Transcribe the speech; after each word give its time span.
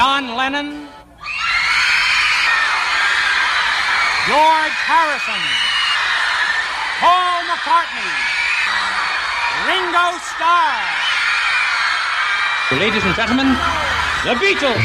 John 0.00 0.34
Lennon, 0.34 0.88
George 4.24 4.76
Harrison, 4.88 5.42
Paul 7.04 7.44
McCartney, 7.44 8.08
Ringo 9.68 10.16
Starr. 10.24 10.80
Ladies 12.80 13.04
and 13.04 13.14
gentlemen, 13.14 13.48
the 14.24 14.34
Beatles. 14.40 14.80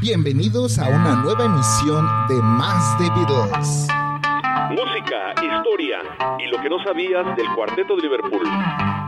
Bienvenidos 0.00 0.78
a 0.78 0.86
una 0.86 1.16
nueva 1.16 1.46
emisión 1.46 2.08
de 2.28 2.36
Más 2.42 2.96
de 3.00 3.10
Beatles. 3.10 3.88
Música, 4.70 5.34
historia 5.42 5.98
y 6.38 6.46
lo 6.46 6.62
que 6.62 6.70
no 6.70 6.78
sabías 6.84 7.26
del 7.34 7.48
cuarteto 7.56 7.96
de 7.96 8.02
Liverpool. 8.02 9.03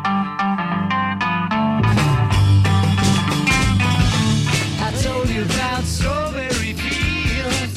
Strawberry 5.96 6.72
fields. 6.74 7.76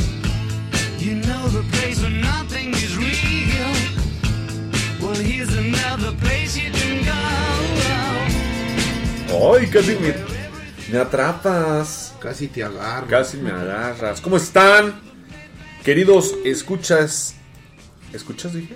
You 1.00 1.16
know 1.28 1.44
the 1.50 1.64
place 1.78 2.02
where 2.02 2.12
nothing 2.12 2.70
is 2.74 2.98
real. 2.98 3.72
Well, 5.02 5.16
here's 5.16 5.54
another 5.56 6.12
place 6.24 6.58
you 6.58 6.72
can 6.72 7.06
go. 7.06 7.16
Ay, 9.32 9.68
casi 9.72 9.96
me, 9.96 10.14
me 10.92 10.98
atrapas. 11.00 12.14
Casi 12.20 12.48
te 12.48 12.64
agarro. 12.64 13.08
Casi 13.08 13.38
me 13.38 13.52
agarras. 13.52 14.20
¿Cómo 14.22 14.38
están? 14.38 15.00
Queridos 15.84 16.34
escuchas. 16.44 17.36
¿Escuchas, 18.12 18.54
dije? 18.54 18.76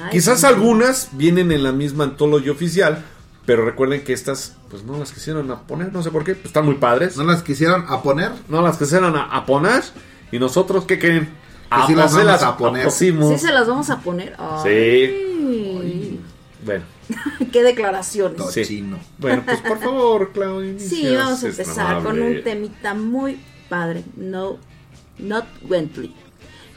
Ay, 0.03 0.12
Quizás 0.12 0.41
sí. 0.41 0.45
algunas 0.45 1.09
vienen 1.13 1.51
en 1.51 1.63
la 1.63 1.72
misma 1.72 2.03
Anthology 2.06 2.50
oficial, 2.50 3.03
pero 3.45 3.66
recuerden 3.66 4.03
que 4.03 4.13
estas 4.13 4.57
pues 4.69 4.83
no 4.83 4.97
las 4.97 5.12
quisieron 5.12 5.50
a 5.51 5.62
poner, 5.67 5.94
no 5.94 6.01
sé 6.01 6.09
por 6.12 6.23
qué, 6.23 6.33
pues, 6.35 6.47
están 6.47 6.66
muy 6.66 6.75
padres. 6.75 7.16
¿No 7.16 7.23
las 7.23 7.44
quisieron 7.44 7.85
a 7.88 8.01
poner? 8.01 8.31
no 8.50 8.62
las 8.62 8.78
quisieron 8.78 9.16
a, 9.16 9.23
a 9.25 9.45
poner 9.45 9.83
y 10.31 10.39
nosotros 10.39 10.85
qué 10.85 11.00
creen 11.00 11.29
Que 11.81 11.88
sí 11.88 11.95
las 11.95 12.13
vamos 12.16 12.44
a 12.44 12.57
poner. 12.57 12.85
pusimos. 12.85 13.34
Sí, 13.34 13.47
se 13.47 13.51
las 13.51 13.67
vamos 13.67 13.89
a 13.89 14.00
poner. 14.00 14.35
Ay. 14.38 16.19
bueno 16.66 16.84
Qué 17.51 17.63
declaraciones. 17.63 18.41
Sí. 18.51 18.85
Bueno 19.17 19.44
pues 19.45 19.59
por 19.59 19.79
favor 19.79 20.31
Claudia 20.33 20.79
Sí, 20.79 21.16
vamos 21.16 21.44
a 21.44 21.47
es 21.47 21.59
empezar 21.59 22.03
con 22.03 22.22
un 22.22 22.44
temita 22.44 22.94
muy 22.94 23.39
padre, 23.69 24.03
No 24.16 24.57
Not 25.19 25.45
Wentley, 25.69 26.13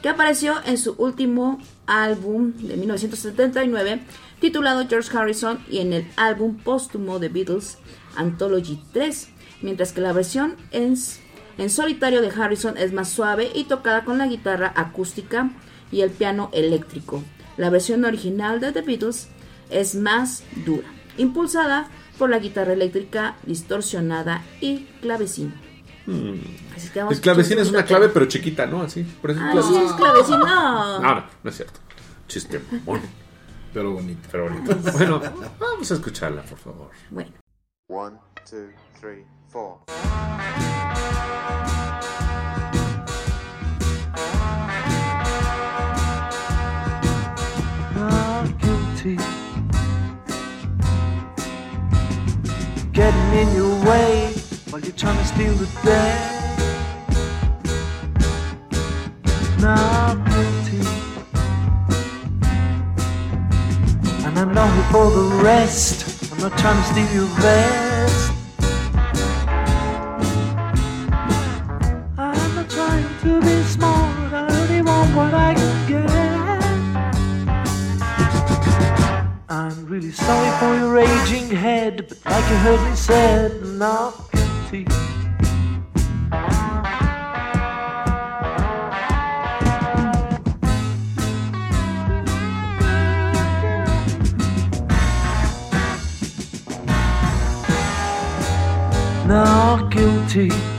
que 0.01 0.09
apareció 0.09 0.55
en 0.65 0.77
su 0.77 0.93
último 0.97 1.59
álbum 1.85 2.53
de 2.57 2.77
1979 2.77 4.01
titulado 4.39 4.87
George 4.87 5.15
Harrison 5.17 5.59
y 5.69 5.79
en 5.79 5.93
el 5.93 6.07
álbum 6.15 6.57
póstumo 6.57 7.19
de 7.19 7.29
Beatles 7.29 7.77
Anthology 8.15 8.79
3, 8.93 9.29
mientras 9.61 9.93
que 9.93 10.01
la 10.01 10.13
versión 10.13 10.55
en, 10.71 10.95
en 11.57 11.69
solitario 11.69 12.21
de 12.21 12.29
Harrison 12.29 12.77
es 12.77 12.93
más 12.93 13.09
suave 13.09 13.49
y 13.53 13.63
tocada 13.65 14.03
con 14.05 14.17
la 14.17 14.27
guitarra 14.27 14.71
acústica 14.75 15.49
y 15.91 16.01
el 16.01 16.11
piano 16.11 16.49
eléctrico. 16.53 17.23
La 17.57 17.69
versión 17.69 18.05
original 18.05 18.59
de 18.59 18.71
The 18.71 18.81
Beatles 18.81 19.29
es 19.69 19.95
más 19.95 20.43
dura, 20.65 20.87
impulsada 21.17 21.89
por 22.17 22.29
la 22.29 22.39
guitarra 22.39 22.73
eléctrica 22.73 23.35
distorsionada 23.43 24.43
y 24.61 24.85
clavecino. 25.01 25.51
Así 26.75 26.89
que 26.89 26.99
vamos 26.99 27.15
el 27.15 27.21
clavecín 27.21 27.59
a 27.59 27.61
es 27.63 27.69
una 27.69 27.83
clave 27.83 28.07
pero 28.09 28.27
chiquita 28.27 28.65
no 28.65 28.81
así 28.81 29.03
por 29.03 29.31
eso 29.31 29.41
es 29.41 29.45
Ay, 29.45 29.61
sí, 29.61 29.93
clavecín. 29.97 30.35
es 30.35 30.39
no. 30.39 30.99
No 31.01 31.25
no 31.43 31.49
es 31.49 31.55
cierto. 31.57 31.79
Chiste 32.29 32.61
bueno, 32.85 33.03
Pero 33.73 33.91
bonito. 33.91 34.21
pero 34.31 34.49
bonito. 34.49 34.73
Bueno 34.93 35.21
vamos 35.59 35.91
a 35.91 35.93
escucharla 35.95 36.43
por 36.43 36.57
favor. 36.57 36.91
Bueno, 37.09 37.31
One, 37.89 38.15
two, 38.49 38.69
three, 39.01 39.25
four. 39.57 39.79
Not 47.95 48.45
guilty. 48.61 49.17
Getting 52.91 53.29
in 53.41 53.55
your 53.55 53.75
way 53.83 54.33
while 54.69 54.81
you're 54.81 54.99
trying 55.03 55.17
to 55.17 55.25
steal 55.25 55.53
the 55.53 55.69
day. 55.83 56.13
Not 59.59 60.17
guilty. 60.33 60.83
And 64.25 64.37
I'm 64.37 64.53
not 64.53 64.69
here 64.75 64.89
for 64.91 65.09
the 65.09 65.27
rest. 65.43 66.31
I'm 66.31 66.41
not 66.45 66.55
trying 66.59 66.79
to 66.83 66.87
steal 66.91 67.11
your 67.15 67.29
vest. 67.41 68.36
What 75.17 75.33
I 75.33 75.55
can 75.55 75.87
get. 75.87 76.07
I'm 79.49 79.85
really 79.87 80.11
sorry 80.11 80.51
for 80.59 80.77
your 80.79 80.93
raging 80.93 81.49
head, 81.49 82.07
but 82.07 82.23
like 82.25 82.47
you 82.51 82.57
heard 82.57 82.81
me 82.87 82.95
said, 82.95 83.63
not 83.65 84.31
guilty. 84.31 84.85
Not 99.27 99.89
guilty 99.91 100.76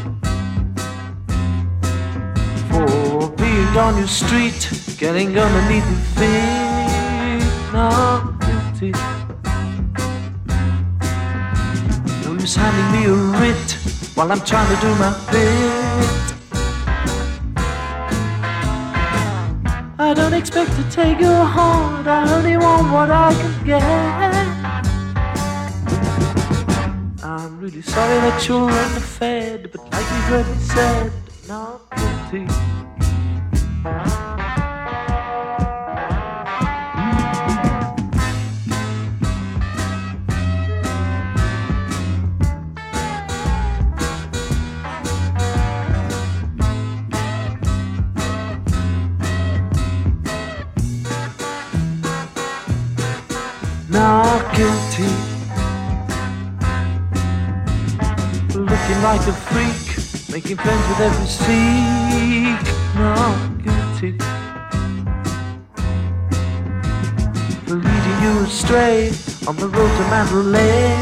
being 3.68 3.80
on 3.80 3.96
your 3.98 4.06
street, 4.06 4.70
getting 4.98 5.38
underneath 5.38 5.84
your 5.84 6.00
feet. 6.16 7.72
Not 7.72 8.40
guilty. 8.40 8.92
No 12.24 12.32
use 12.34 12.56
handing 12.56 13.00
me 13.00 13.06
a 13.06 13.14
writ 13.14 13.72
while 14.14 14.32
I'm 14.32 14.40
trying 14.40 14.74
to 14.74 14.80
do 14.80 14.94
my 14.96 15.10
bit. 15.30 16.34
I 20.00 20.14
don't 20.14 20.32
expect 20.34 20.70
to 20.76 20.90
take 20.90 21.20
your 21.20 21.44
heart, 21.44 22.06
I 22.06 22.32
only 22.32 22.56
want 22.56 22.92
what 22.92 23.10
I 23.10 23.34
can 23.34 23.64
get. 23.66 23.82
I'm 27.22 27.58
really 27.58 27.82
sorry 27.82 28.18
that 28.20 28.46
you're 28.48 28.70
underfed, 28.70 29.72
but 29.72 29.80
like 29.92 30.08
you 30.14 30.22
heard 30.30 30.46
me 30.46 30.58
said, 30.58 31.12
not 31.48 31.80
guilty. 32.30 32.77
Not 53.98 54.54
guilty. 54.54 55.10
Looking 58.54 59.00
like 59.02 59.24
a 59.26 59.34
freak, 59.48 59.86
making 60.32 60.56
friends 60.58 60.84
with 60.88 61.00
every 61.00 61.26
seek. 61.26 62.62
Not 62.94 63.40
guilty. 63.64 64.10
Leading 67.66 68.18
you 68.22 68.44
astray 68.46 69.10
on 69.48 69.56
the 69.56 69.66
road 69.66 69.92
to 69.98 70.04
Mandalay. 70.12 70.94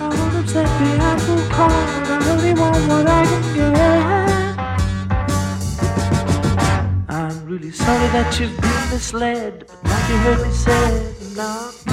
I 0.00 0.08
won't 0.14 0.34
upset 0.36 0.68
the 0.80 0.90
apple 1.10 1.42
cart, 1.48 2.08
I 2.10 2.30
only 2.30 2.52
want 2.52 2.88
what 2.88 3.06
I 3.06 3.24
can 3.24 3.54
get. 3.54 4.25
Really 7.56 7.70
sorry 7.70 8.08
that 8.08 8.38
you've 8.38 8.54
been 8.60 8.90
misled, 8.90 9.64
but 9.66 9.84
like 9.84 10.08
you 10.10 10.16
heard 10.18 10.46
me 10.46 10.52
say, 10.52 11.34
not 11.36 11.85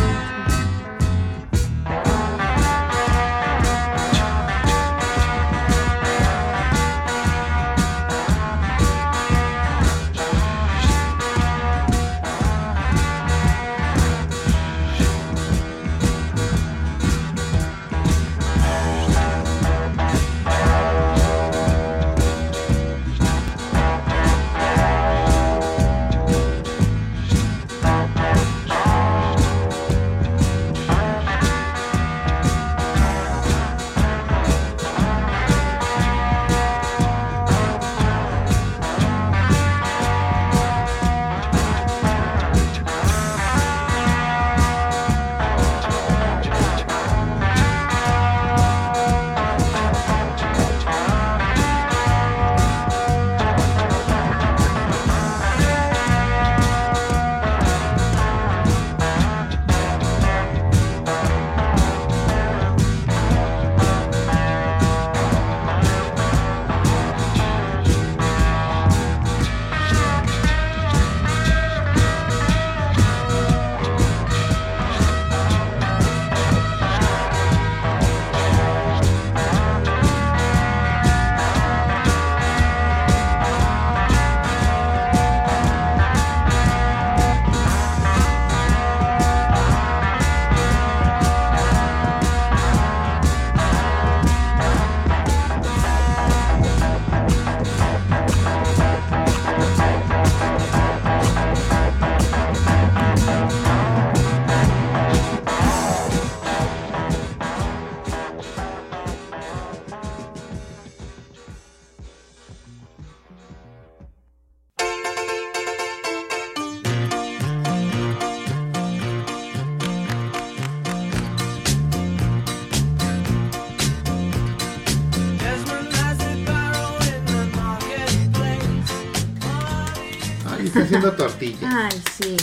tortilla. 131.64 131.90
Ay, 131.92 132.02
sí. 132.20 132.38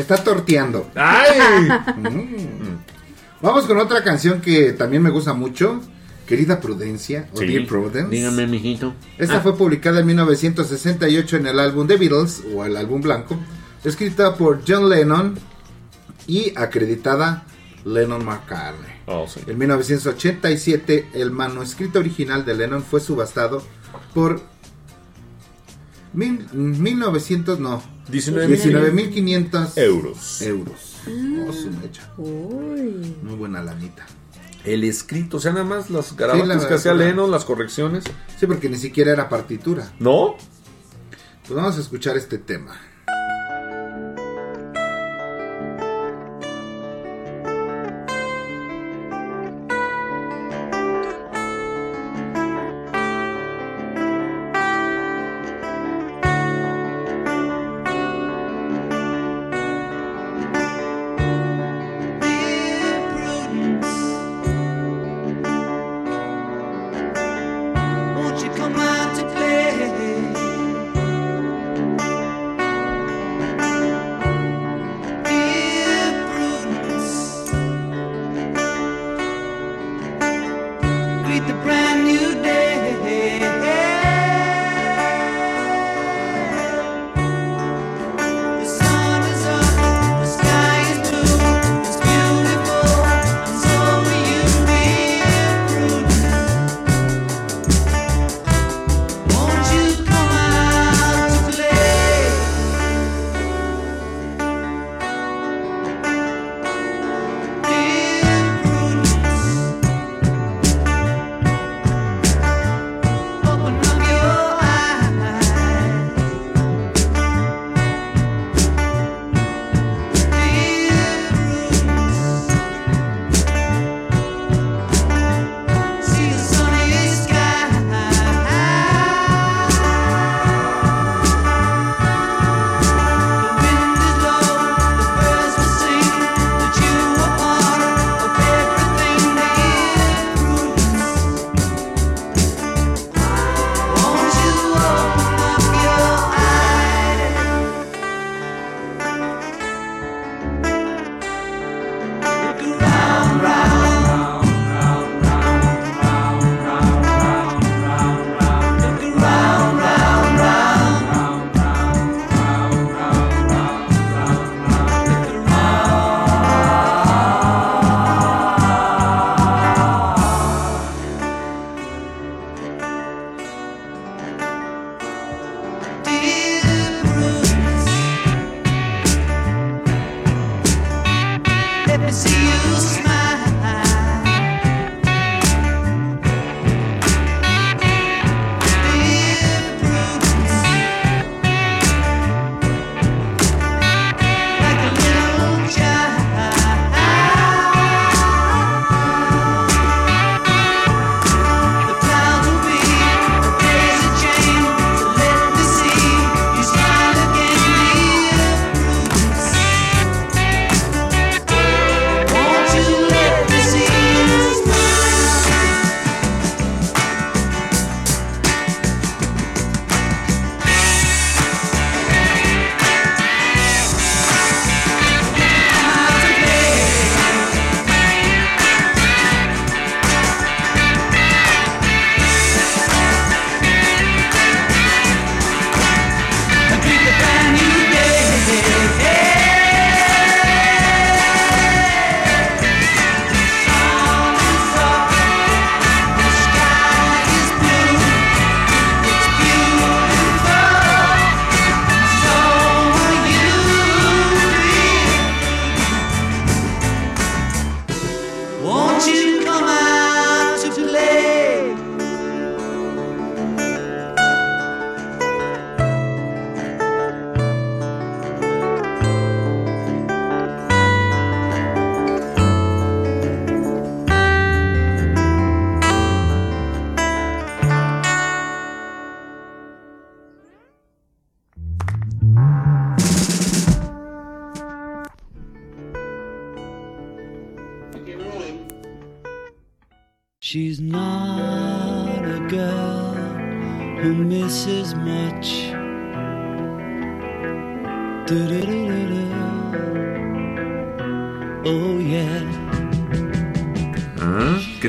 Está 0.00 0.22
torteando. 0.22 0.90
¡Ay! 0.94 1.68
Mm. 1.96 2.78
Vamos 3.42 3.64
con 3.66 3.78
otra 3.78 4.02
canción 4.02 4.40
que 4.40 4.72
también 4.72 5.02
me 5.02 5.10
gusta 5.10 5.34
mucho. 5.34 5.80
Querida 6.26 6.60
Prudencia, 6.60 7.28
o 7.32 7.40
Dear 7.40 7.66
Prudence. 7.66 8.10
Dígame, 8.10 8.46
mijito. 8.46 8.94
Esta 9.16 9.40
fue 9.40 9.56
publicada 9.56 10.00
en 10.00 10.06
1968 10.06 11.36
en 11.36 11.46
el 11.46 11.60
álbum 11.60 11.86
The 11.86 11.96
Beatles, 11.96 12.42
o 12.52 12.64
el 12.64 12.76
álbum 12.76 13.00
blanco, 13.00 13.38
escrita 13.84 14.34
por 14.34 14.62
John 14.66 14.88
Lennon 14.88 15.38
y 16.26 16.52
acreditada 16.56 17.44
Lennon 17.84 18.24
McCartney. 18.24 18.90
Oh, 19.06 19.26
sí. 19.28 19.40
En 19.46 19.56
1987, 19.56 21.10
el 21.14 21.30
manuscrito 21.30 22.00
original 22.00 22.44
de 22.44 22.54
Lennon 22.56 22.82
fue 22.82 22.98
subastado 23.00 23.62
por 24.12 24.40
mil, 26.16 26.48
1900, 26.52 27.60
no, 27.60 27.80
19.500 28.10 29.76
euros. 29.78 30.42
euros. 30.42 30.96
Oh, 31.06 31.52
su 31.52 31.70
mecha. 31.70 32.12
Uy. 32.16 33.14
Muy 33.22 33.34
buena 33.36 33.62
lanita. 33.62 34.04
El 34.64 34.82
escrito, 34.82 35.36
o 35.36 35.40
sea, 35.40 35.52
nada 35.52 35.64
más 35.64 35.90
las 35.90 36.16
garabatas 36.16 36.62
la- 36.62 36.68
que 36.68 36.74
hacía 36.74 36.94
la- 36.94 37.04
Lennon, 37.04 37.30
las 37.30 37.44
correcciones. 37.44 38.04
Sí, 38.38 38.46
porque 38.46 38.68
ni 38.68 38.76
siquiera 38.76 39.12
era 39.12 39.28
partitura. 39.28 39.92
¿No? 40.00 40.36
Pues 41.46 41.54
vamos 41.56 41.76
a 41.76 41.80
escuchar 41.80 42.16
este 42.16 42.38
tema. 42.38 42.76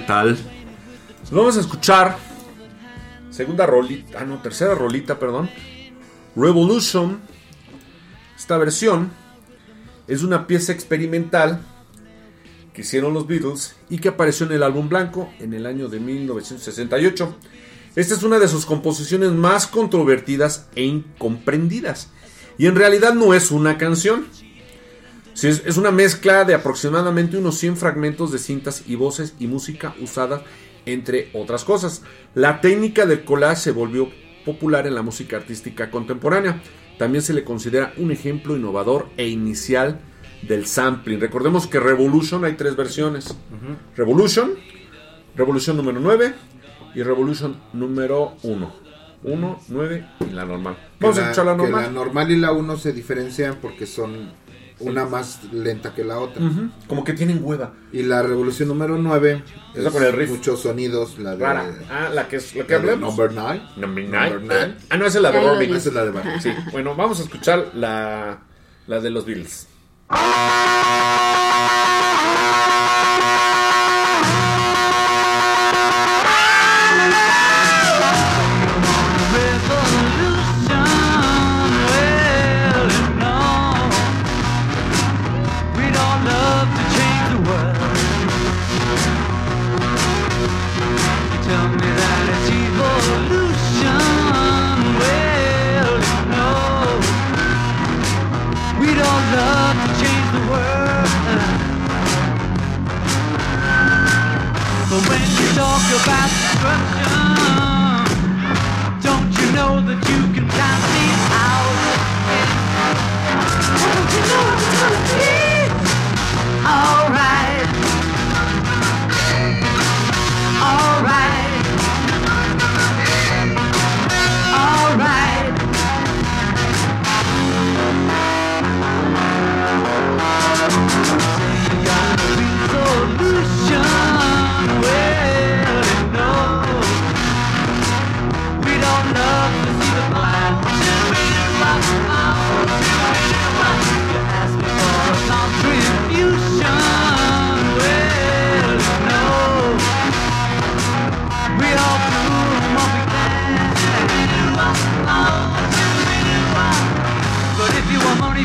Pues 0.07 1.31
vamos 1.31 1.57
a 1.57 1.59
escuchar 1.59 2.17
segunda 3.29 3.65
rolita, 3.65 4.19
ah 4.21 4.25
no, 4.25 4.41
tercera 4.41 4.73
rolita, 4.73 5.19
perdón. 5.19 5.49
Revolution. 6.33 7.19
Esta 8.37 8.57
versión 8.57 9.11
es 10.07 10.23
una 10.23 10.47
pieza 10.47 10.71
experimental 10.71 11.59
que 12.73 12.81
hicieron 12.81 13.13
los 13.13 13.27
Beatles 13.27 13.75
y 13.89 13.97
que 13.97 14.07
apareció 14.07 14.45
en 14.45 14.53
el 14.53 14.63
álbum 14.63 14.87
blanco 14.87 15.29
en 15.39 15.53
el 15.53 15.65
año 15.65 15.89
de 15.89 15.99
1968. 15.99 17.35
Esta 17.97 18.13
es 18.13 18.23
una 18.23 18.39
de 18.39 18.47
sus 18.47 18.65
composiciones 18.65 19.31
más 19.31 19.67
controvertidas 19.67 20.69
e 20.75 20.83
incomprendidas. 20.83 22.11
Y 22.57 22.67
en 22.67 22.75
realidad 22.75 23.13
no 23.13 23.33
es 23.33 23.51
una 23.51 23.77
canción. 23.77 24.27
Sí, 25.37 25.49
es, 25.49 25.77
una 25.77 25.91
mezcla 25.91 26.45
de 26.45 26.55
aproximadamente 26.55 27.37
unos 27.37 27.59
100 27.59 27.77
fragmentos 27.77 28.31
de 28.31 28.39
cintas 28.39 28.81
y 28.87 28.95
voces 28.95 29.35
y 29.37 29.45
música 29.45 29.93
usadas 30.01 30.41
entre 30.87 31.29
otras 31.31 31.63
cosas. 31.63 32.01
La 32.33 32.59
técnica 32.59 33.05
del 33.05 33.23
collage 33.23 33.61
se 33.61 33.71
volvió 33.71 34.09
popular 34.43 34.87
en 34.87 34.95
la 34.95 35.03
música 35.03 35.37
artística 35.37 35.91
contemporánea. 35.91 36.63
También 36.97 37.21
se 37.21 37.35
le 37.35 37.43
considera 37.43 37.93
un 37.97 38.11
ejemplo 38.11 38.57
innovador 38.57 39.09
e 39.15 39.27
inicial 39.27 39.99
del 40.41 40.65
sampling. 40.65 41.19
Recordemos 41.19 41.67
que 41.67 41.79
Revolution 41.79 42.43
hay 42.43 42.53
tres 42.53 42.75
versiones. 42.75 43.37
Revolution, 43.95 44.55
Revolution 45.35 45.77
número 45.77 45.99
9 45.99 46.33
y 46.95 47.03
Revolution 47.03 47.61
número 47.73 48.37
1. 48.41 48.87
1, 49.23 49.59
9 49.67 50.05
y 50.31 50.33
la 50.33 50.45
normal. 50.45 50.77
Vamos 50.99 51.15
Que 51.15 51.21
a 51.21 51.25
escuchar 51.25 51.45
la 51.45 51.51
que 51.51 51.57
normal. 51.57 51.83
la 51.83 51.91
normal 51.91 52.31
y 52.31 52.37
la 52.37 52.51
1 52.53 52.77
se 52.77 52.91
diferencian 52.91 53.57
porque 53.61 53.85
son 53.85 54.31
una 54.79 55.05
más 55.05 55.43
lenta 55.51 55.93
que 55.93 56.03
la 56.03 56.19
otra. 56.19 56.41
Como 56.87 57.03
que 57.03 57.13
tienen 57.13 57.39
hueva. 57.43 57.73
Y 57.91 58.03
la 58.03 58.21
revolución 58.21 58.67
número 58.69 58.97
9 58.97 59.43
Esa 59.73 59.91
con 59.91 60.03
el 60.03 60.13
riff. 60.13 60.29
muchos 60.29 60.61
sonidos, 60.61 61.17
la 61.19 61.35
de, 61.35 61.43
Rara. 61.43 61.65
Ah, 61.89 62.09
la 62.13 62.27
que 62.27 62.35
es 62.37 62.55
la 62.55 62.65
que 62.65 62.73
la 62.73 62.79
hablamos. 62.79 63.17
Number 63.17 63.33
9. 63.33 63.61
Number 63.77 64.03
Number 64.03 64.41
nine. 64.41 64.65
nine. 64.67 64.75
Ah, 64.89 64.97
no, 64.97 65.05
esa 65.05 65.17
es 65.17 65.21
la 65.23 65.31
de 65.31 65.59
dije. 65.59 65.77
Esa 65.77 65.89
es 65.89 65.95
la 65.95 66.05
de 66.05 66.11
Barbie. 66.11 66.41
Sí, 66.41 66.51
bueno, 66.71 66.95
vamos 66.95 67.19
a 67.19 67.23
escuchar 67.23 67.71
la, 67.73 68.39
la 68.87 68.99
de 68.99 69.09
los 69.09 69.25
Beatles. 69.25 69.67
About 106.03 106.96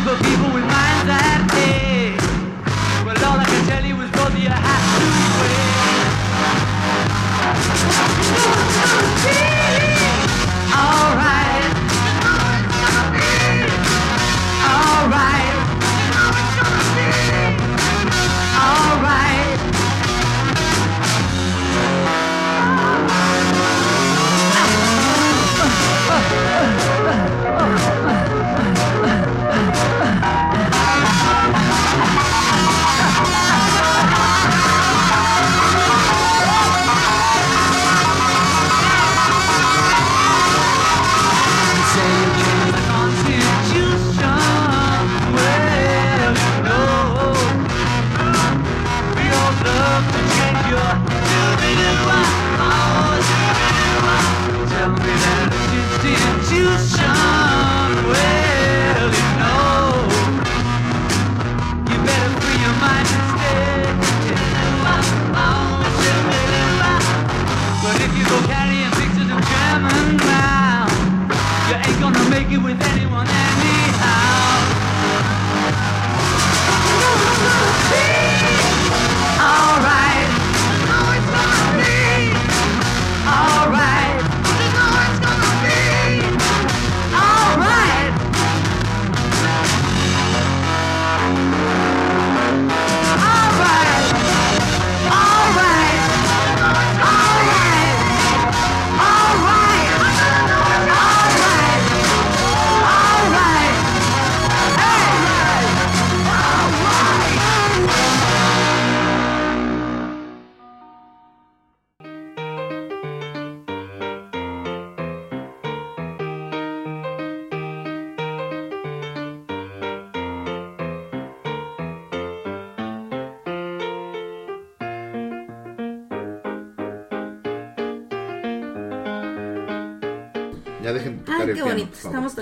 people, 0.04 0.16
people. 0.18 0.41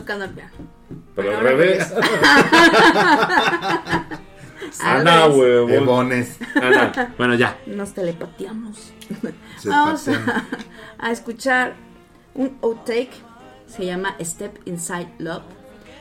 Tocando 0.01 0.25
el 0.25 0.31
piano. 0.31 0.53
Pero 1.15 1.37
al 1.37 1.43
revés. 1.43 1.93
Ana, 4.81 5.27
huevón. 5.27 5.73
Ebones. 5.73 6.39
Ana. 6.55 7.15
Bueno, 7.19 7.35
ya. 7.35 7.59
Nos 7.67 7.93
telepateamos. 7.93 8.93
Se 9.59 9.69
Vamos 9.71 10.09
a, 10.09 10.45
a 10.99 11.11
escuchar 11.11 11.75
un 12.35 12.57
outtake. 12.63 13.13
Se 13.67 13.85
llama 13.87 14.17
Step 14.21 14.59
Inside 14.67 15.13
Love. 15.19 15.43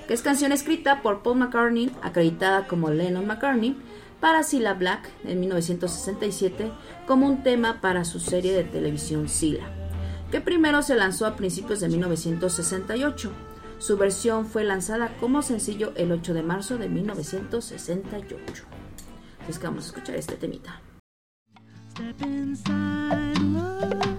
Que 0.08 0.14
es 0.14 0.22
canción 0.22 0.52
escrita 0.52 1.02
por 1.02 1.22
Paul 1.22 1.38
McCartney, 1.38 1.92
acreditada 2.02 2.66
como 2.66 2.90
Lennon 2.90 3.28
McCartney, 3.28 3.78
para 4.20 4.44
Cilla 4.44 4.74
Black 4.74 5.08
en 5.24 5.40
1967 5.40 6.72
como 7.06 7.28
un 7.28 7.44
tema 7.44 7.80
para 7.80 8.06
su 8.06 8.20
serie 8.20 8.54
de 8.54 8.64
televisión 8.64 9.30
Cilla, 9.30 9.68
que 10.32 10.42
primero 10.42 10.82
se 10.82 10.96
lanzó 10.96 11.26
a 11.26 11.36
principios 11.36 11.80
de 11.80 11.90
1968. 11.90 13.32
Su 13.80 13.98
versión 13.98 14.46
fue 14.46 14.66
lanzada 14.66 15.16
como 15.20 15.42
sencillo 15.42 15.94
el 15.96 16.12
8 16.12 16.34
de 16.34 16.44
marzo 16.44 16.78
de 16.78 16.90
1968. 16.90 18.66
Así 19.42 19.52
es 19.52 19.58
que 19.58 19.68
vamos 19.68 19.86
a 19.86 19.88
escuchar 19.88 20.16
este 20.16 20.36
temita. 20.36 20.82
Step 21.92 22.22
inside 22.22 23.40
love. 23.40 24.10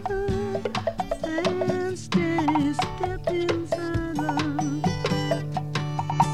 Stand 1.94 2.74
step 2.74 3.30
inside 3.30 4.16
love. 4.16 4.82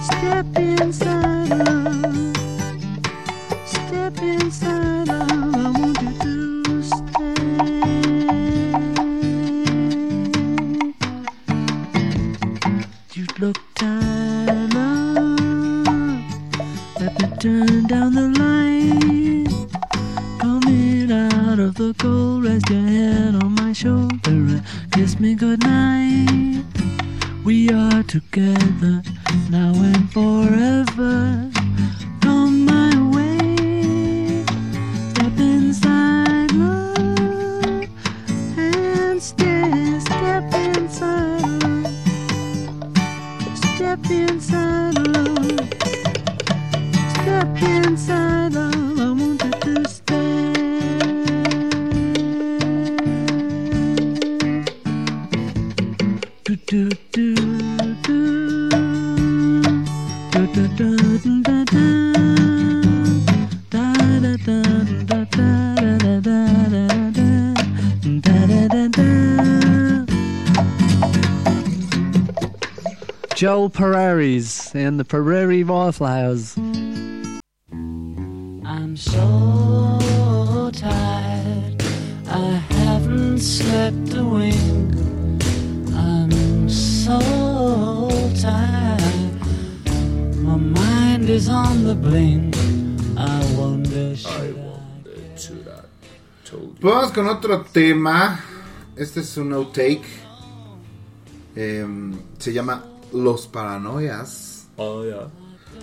Step 0.03 0.59
inside 0.59 1.49
love. 1.49 2.37
Step 3.67 4.23
inside 4.23 5.09
love. 5.09 5.16
Turn 17.47 17.87
down 17.87 18.13
the 18.13 18.29
light. 18.43 19.47
Coming 20.41 21.13
out 21.13 21.61
of 21.61 21.77
the 21.77 21.95
cold, 21.97 22.43
rest 22.45 22.69
your 22.69 22.81
head 22.81 23.37
on 23.37 23.53
my 23.55 23.73
shoulder 23.73 24.19
and 24.27 24.63
kiss 24.91 25.21
me 25.21 25.37
goodnight. 25.37 26.65
We 27.45 27.71
are 27.71 28.03
together 28.03 29.01
now 29.49 29.73
and 29.75 30.13
forever. 30.13 31.56
Joe 73.37 73.69
Perreri's 73.69 74.75
and 74.75 74.99
the 74.99 75.05
Prairie 75.05 75.63
Wallflowers. 75.63 76.57
I'm 76.57 77.37
so 78.97 80.71
tired. 80.73 81.83
I 82.31 82.53
haven't 82.71 83.41
slept 83.41 84.15
a 84.15 84.25
wink. 84.25 84.95
I'm 85.95 86.67
so 86.71 87.19
tired. 88.41 89.33
My 90.41 90.57
mind 90.57 91.29
is 91.29 91.51
on 91.51 91.85
the 91.85 91.95
blink. 91.95 92.57
I 93.19 93.45
wonder 93.55 94.17
should 94.17 94.57
Pues 96.81 96.81
vamos 96.81 97.13
con 97.13 97.29
otro 97.29 97.67
tema. 97.71 98.41
Este 98.97 99.21
es 99.21 99.37
un 99.37 99.53
outtake. 99.53 100.07
Em, 101.55 102.19
se 102.39 102.55
llama 102.55 102.96
Los 103.13 103.47
Paranoias. 103.47 104.69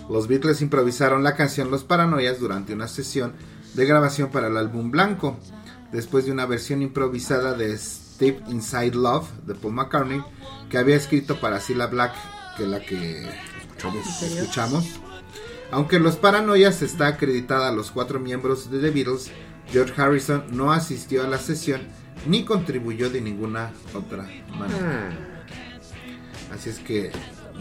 Los 0.10 0.28
Beatles 0.28 0.62
improvisaron 0.62 1.24
la 1.24 1.36
canción 1.36 1.72
Los 1.72 1.84
Paranoias 1.84 2.40
durante 2.40 2.74
una 2.74 2.88
sesión 2.88 3.34
de 3.74 3.86
grabación 3.86 4.30
para 4.30 4.48
el 4.48 4.58
álbum 4.58 4.92
Blanco. 4.92 5.38
Después 5.92 6.26
de 6.26 6.32
una 6.32 6.46
versión 6.46 6.82
improvisada 6.82 7.54
de 7.54 7.78
Steve 7.78 8.42
Inside 8.48 8.96
Love 8.96 9.28
de 9.46 9.54
Paul 9.54 9.74
McCartney, 9.74 10.24
que 10.70 10.78
había 10.78 10.96
escrito 10.96 11.40
para 11.40 11.60
Cilla 11.60 11.88
Black, 11.88 12.14
que 12.58 12.64
es 12.64 12.70
la 12.70 12.80
que 12.80 13.30
escuchamos. 14.22 14.86
Aunque 15.72 16.00
Los 16.00 16.16
Paranoias 16.18 16.82
está 16.82 17.08
acreditada 17.08 17.70
a 17.70 17.72
los 17.72 17.92
cuatro 17.92 18.20
miembros 18.20 18.72
de 18.72 18.80
The 18.80 18.92
Beatles, 18.92 19.32
George 19.72 20.00
Harrison 20.00 20.46
no 20.52 20.72
asistió 20.72 21.24
a 21.24 21.28
la 21.28 21.38
sesión 21.38 21.82
ni 22.28 22.46
contribuyó 22.46 23.10
de 23.10 23.22
ninguna 23.22 23.72
otra 23.94 24.28
manera. 24.58 25.33
Así 26.54 26.70
es 26.70 26.78
que 26.80 27.12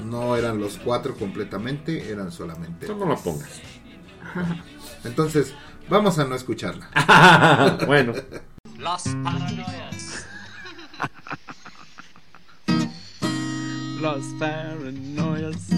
no 0.05 0.37
eran 0.37 0.61
los 0.61 0.77
cuatro 0.77 1.15
completamente, 1.17 2.11
eran 2.11 2.31
solamente. 2.31 2.87
No, 2.89 2.97
no 2.97 3.07
la 3.07 3.17
pongas. 3.17 3.49
Entonces, 5.05 5.55
vamos 5.89 6.19
a 6.19 6.25
no 6.25 6.35
escucharla. 6.35 6.91
bueno. 7.87 8.13
Los 8.79 9.03
Paranoias. 9.25 10.27
Los 14.01 14.25
Paranoias 14.39 15.71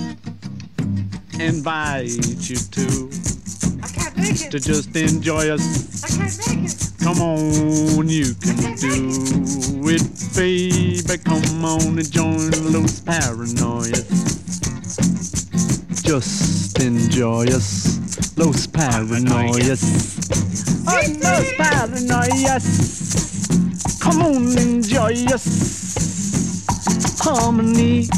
invite 1.38 2.18
you 2.40 2.57
to 2.72 3.43
to 4.24 4.58
just 4.58 4.96
enjoy 4.96 5.50
us. 5.50 6.94
Come 7.02 7.20
on, 7.20 8.08
you 8.08 8.34
can 8.34 8.56
do 8.76 9.88
it, 9.88 10.02
baby. 10.34 11.18
Come 11.22 11.64
on 11.64 11.98
and 11.98 12.10
join 12.10 12.50
Los 12.72 13.00
Paranoia. 13.00 13.92
Just 16.02 16.80
enjoy 16.80 17.46
us, 17.48 17.98
Los 18.38 18.66
Paranoias. 18.66 19.82
Oh, 20.87 21.02
Los 21.22 21.52
Paranoias. 21.58 22.64
Come 24.00 24.22
on, 24.22 24.58
enjoy 24.58 25.26
us. 25.32 25.74
Harmony. 27.20 28.08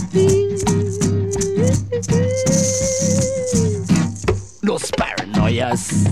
Los 4.66 4.90
Paranoias. 4.90 6.08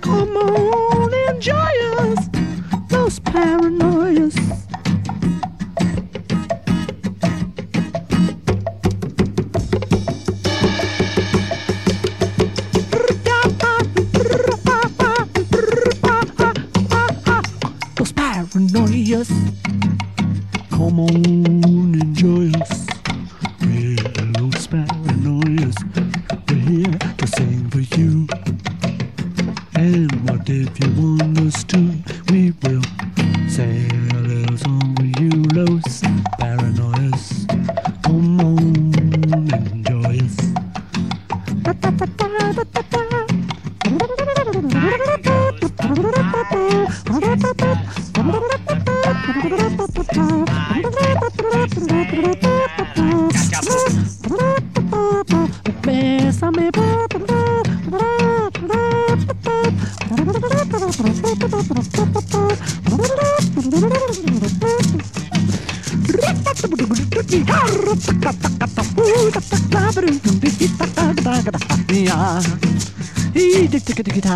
Come 0.00 0.38
on, 0.38 1.12
enjoy 1.28 1.54
us. 2.00 2.30
Los 2.90 3.20
Paranoias. 3.20 3.85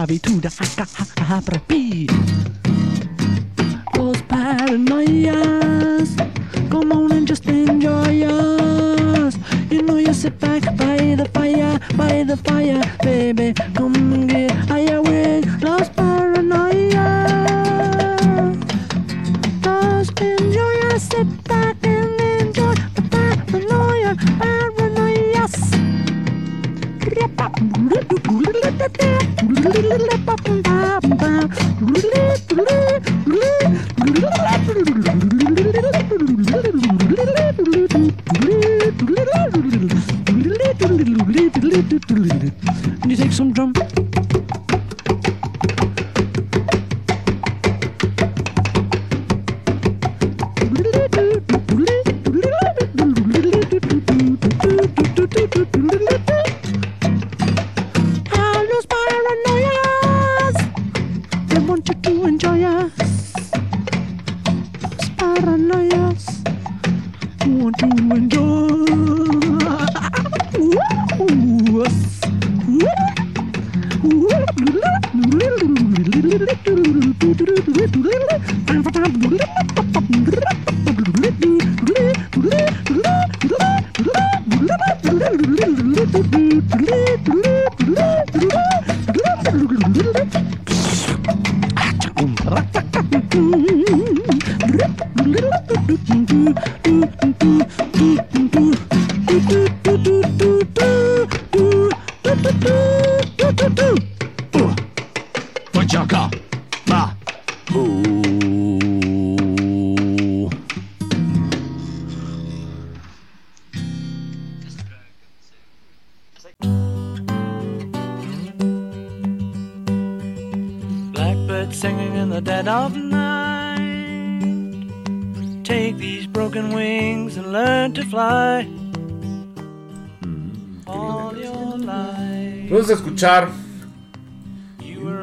have 0.00 0.10
it 0.10 0.22
to 0.22 0.40
the 0.40 0.59
some 43.30 43.52
drum. 43.52 43.72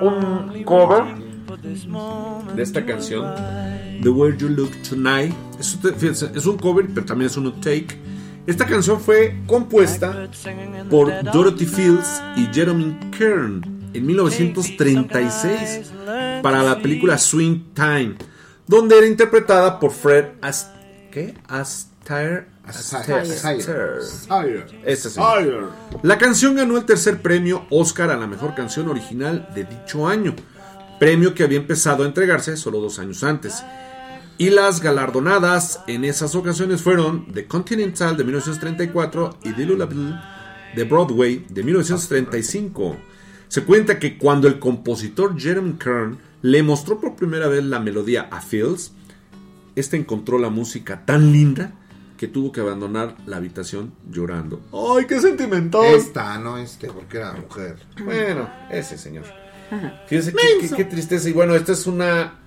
Un 0.01 0.63
cover 0.63 1.03
de 2.55 2.63
esta 2.63 2.85
canción, 2.85 3.25
The 4.01 4.09
Way 4.09 4.37
You 4.37 4.49
Look 4.49 4.71
Tonight. 4.87 5.33
Es 5.59 6.45
un 6.45 6.57
cover, 6.57 6.87
pero 6.93 7.05
también 7.05 7.29
es 7.29 7.37
un 7.37 7.51
take. 7.59 7.99
Esta 8.45 8.65
canción 8.65 8.99
fue 9.01 9.41
compuesta 9.45 10.29
por 10.89 11.11
Dorothy 11.31 11.65
Fields 11.65 12.21
y 12.37 12.45
Jeremy 12.53 12.97
Kern 13.17 13.89
en 13.93 14.05
1936 14.05 15.91
para 16.41 16.63
la 16.63 16.79
película 16.81 17.17
Swing 17.17 17.73
Time, 17.73 18.15
donde 18.67 18.97
era 18.97 19.07
interpretada 19.07 19.79
por 19.79 19.91
Fred 19.91 20.25
Ast 20.41 20.73
¿qué? 21.11 21.33
Astaire. 21.47 22.56
La 26.03 26.17
canción 26.17 26.55
ganó 26.55 26.77
el 26.77 26.85
tercer 26.85 27.21
premio 27.21 27.65
Oscar 27.69 28.11
a 28.11 28.17
la 28.17 28.27
mejor 28.27 28.55
canción 28.55 28.89
original 28.89 29.49
de 29.55 29.63
dicho 29.63 30.07
año, 30.07 30.35
premio 30.99 31.33
que 31.33 31.43
había 31.43 31.59
empezado 31.59 32.03
a 32.03 32.07
entregarse 32.07 32.57
solo 32.57 32.81
dos 32.81 32.99
años 32.99 33.23
antes. 33.23 33.63
Y 34.37 34.49
las 34.49 34.81
galardonadas 34.81 35.79
en 35.87 36.03
esas 36.03 36.35
ocasiones 36.35 36.81
fueron 36.81 37.31
The 37.33 37.47
Continental 37.47 38.17
de 38.17 38.23
1934 38.25 39.39
y 39.43 39.53
The 39.53 39.65
Lullaby 39.65 40.15
de 40.75 40.83
Broadway 40.83 41.45
de 41.49 41.63
1935. 41.63 42.97
Se 43.47 43.63
cuenta 43.63 43.97
que 43.97 44.17
cuando 44.17 44.47
el 44.47 44.59
compositor 44.59 45.39
Jeremy 45.39 45.73
Kern 45.73 46.19
le 46.41 46.61
mostró 46.63 46.99
por 46.99 47.15
primera 47.15 47.47
vez 47.47 47.63
la 47.63 47.79
melodía 47.79 48.27
a 48.29 48.41
Fields, 48.41 48.91
este 49.75 49.95
encontró 49.95 50.37
la 50.37 50.49
música 50.49 51.05
tan 51.05 51.31
linda 51.31 51.73
que 52.17 52.27
tuvo 52.27 52.51
que 52.51 52.61
abandonar 52.61 53.15
la 53.25 53.37
habitación 53.37 53.93
llorando. 54.09 54.61
¡Ay, 54.73 55.05
qué 55.05 55.19
sentimental! 55.21 55.85
Esta, 55.85 56.37
no 56.39 56.57
este, 56.57 56.87
porque 56.87 57.17
era 57.17 57.33
mujer. 57.33 57.77
Bueno, 58.03 58.49
ese 58.71 58.97
señor. 58.97 59.25
Fíjense 60.07 60.33
qué, 60.33 60.67
qué- 60.67 60.75
qué 60.75 60.85
tristeza. 60.85 61.29
Y 61.29 61.33
bueno, 61.33 61.53
esta 61.55 61.73
es 61.73 61.85
una 61.87 62.39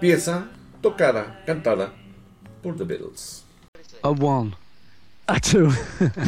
pieza 0.00 0.48
tocada, 0.80 1.42
cantada 1.46 1.92
por 2.62 2.76
The 2.76 2.84
Beatles. 2.84 3.44
A 4.02 4.10
one. 4.10 4.54
A 5.26 5.38
two. 5.40 5.68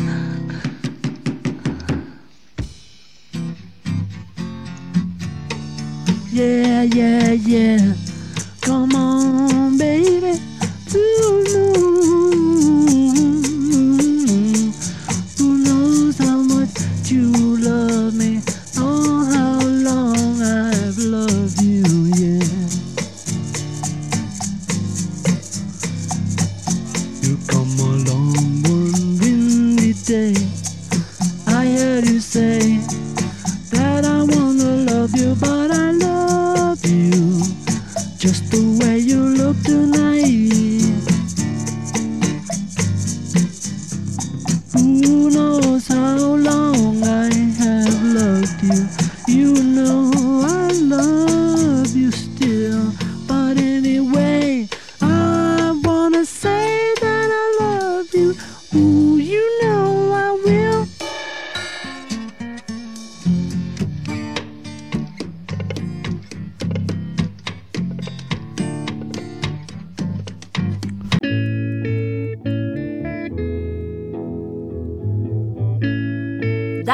yeah, 6.31 6.83
yeah, 6.83 7.33
yeah. 7.33 7.94
Come 8.61 8.94
on, 8.94 9.79
baby. 9.79 9.84
Who 10.94 11.74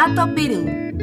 Dato 0.00 0.26
Beatle. 0.32 0.94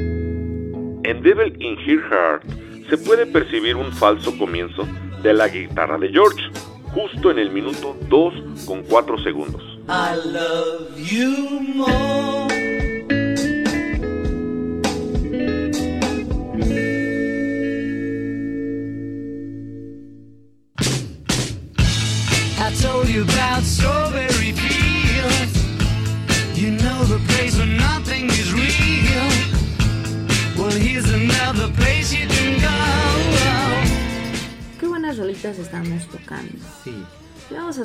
En 1.04 1.22
Devil 1.22 1.56
in 1.60 1.78
Her 1.78 2.02
Heart 2.10 2.44
se 2.90 2.98
puede 2.98 3.28
percibir 3.28 3.76
un 3.76 3.92
falso 3.92 4.36
comienzo 4.40 4.88
de 5.22 5.36
la 5.36 5.48
guitarra 5.48 6.00
de 6.00 6.10
George, 6.10 6.42
justo 6.96 7.30
en 7.30 7.38
el 7.38 7.52
minuto 7.52 7.96
2 8.10 8.66
con 8.66 8.82
4 8.82 9.20
segundos. 9.20 9.62
I 9.88 10.16
love 10.16 10.98
you 10.98 11.60
more. 11.76 12.37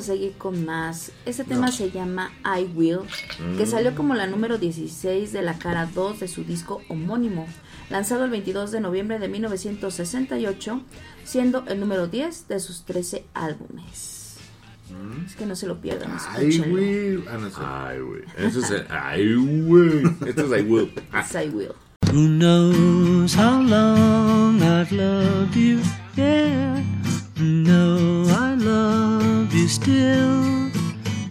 Seguir 0.03 0.33
con 0.33 0.65
más. 0.65 1.11
Este 1.25 1.43
tema 1.43 1.71
se 1.71 1.89
llama 1.91 2.31
I 2.45 2.65
Will, 2.75 2.99
que 3.57 3.65
salió 3.65 3.95
como 3.95 4.13
la 4.13 4.27
número 4.27 4.57
16 4.57 5.31
de 5.33 5.41
la 5.41 5.57
cara 5.57 5.89
2 5.93 6.19
de 6.19 6.27
su 6.27 6.43
disco 6.43 6.81
homónimo, 6.89 7.47
lanzado 7.89 8.25
el 8.25 8.31
22 8.31 8.71
de 8.71 8.81
noviembre 8.81 9.19
de 9.19 9.27
1968, 9.29 10.81
siendo 11.23 11.63
el 11.67 11.79
número 11.79 12.07
10 12.07 12.47
de 12.47 12.59
sus 12.59 12.83
13 12.85 13.25
álbumes. 13.33 14.19
Es 15.25 15.35
que 15.35 15.45
no 15.47 15.55
se 15.55 15.65
lo 15.65 15.81
pierdan, 15.81 16.15
escúchenlo. 16.15 16.69
güey. 16.69 17.23
Ah, 17.27 17.37
no 17.39 17.49
sé. 17.49 17.55
Ay, 17.63 17.99
güey. 17.99 18.21
Ese 18.37 18.59
es 18.59 18.69
el. 18.69 18.85
Ay, 18.89 19.35
güey. 19.35 20.03
Este 20.27 20.41
es 20.41 20.47
I 20.47 20.61
Will. 20.63 20.91
Es 21.19 21.33
I 21.33 21.49
Will. 21.49 21.71
Who 22.11 22.27
knows 22.27 23.33
how 23.35 23.59
long 23.59 24.61
I've 24.61 24.91
loved 24.91 25.55
you? 25.55 25.79
Yeah, 26.15 26.79
no, 27.39 28.25
I 28.29 28.55
love 28.55 29.12
be 29.53 29.67
still. 29.67 30.71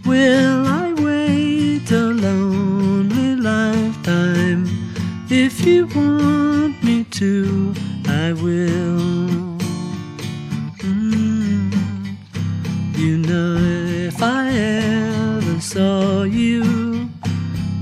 Will 0.07 0.65
I 0.65 0.93
wait 0.93 1.91
a 1.91 2.05
lonely 2.25 3.35
lifetime? 3.35 4.65
If 5.29 5.67
you 5.67 5.87
want 5.89 6.85
me 6.85 7.03
to, 7.19 7.75
I 8.07 8.33
will. 8.35 9.59
Mm. 10.79 11.73
You 12.97 13.19
know, 13.19 13.57
if 14.07 14.23
I 14.23 14.51
ever 14.51 15.61
saw 15.61 16.23
you, 16.23 17.11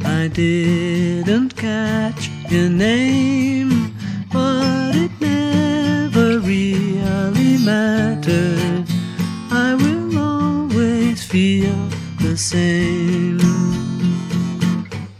I 0.06 0.28
didn't 0.28 1.54
catch 1.54 2.30
your 2.48 2.70
name, 2.70 3.94
but 4.32 4.96
it 4.96 5.12
never 5.20 6.38
really 6.38 7.58
mattered. 7.58 8.59
Feel 11.30 11.76
the 12.18 12.36
same. 12.36 13.38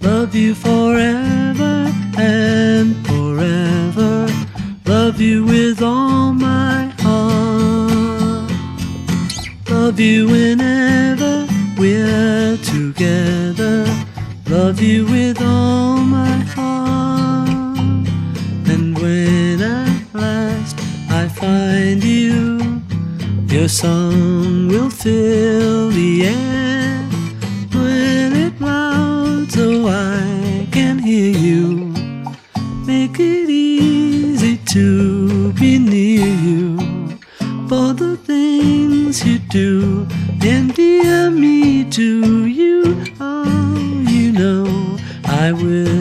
Love 0.01 0.35
you 0.35 0.57
forever 0.57 1.93
and 2.19 3.07
forever. 3.07 4.27
Love 4.87 5.21
you 5.21 5.45
with 5.45 5.81
all 5.81 6.33
my 6.33 6.93
heart. 6.99 8.51
Love 9.71 10.01
you 10.01 10.27
whenever 10.27 11.47
we're 11.79 12.57
together. 12.57 13.87
Love 14.49 14.81
you 14.83 15.07
with 15.07 15.41
all 15.41 15.99
my 15.99 16.39
heart. 16.57 17.79
And 18.67 18.99
when 18.99 19.63
at 19.63 20.03
last 20.13 20.77
I 21.09 21.29
find 21.29 22.03
you, 22.03 22.83
your 23.47 23.69
song 23.69 24.67
will 24.67 24.91
fill 24.91 25.80
I 45.51 45.53
will. 45.53 46.00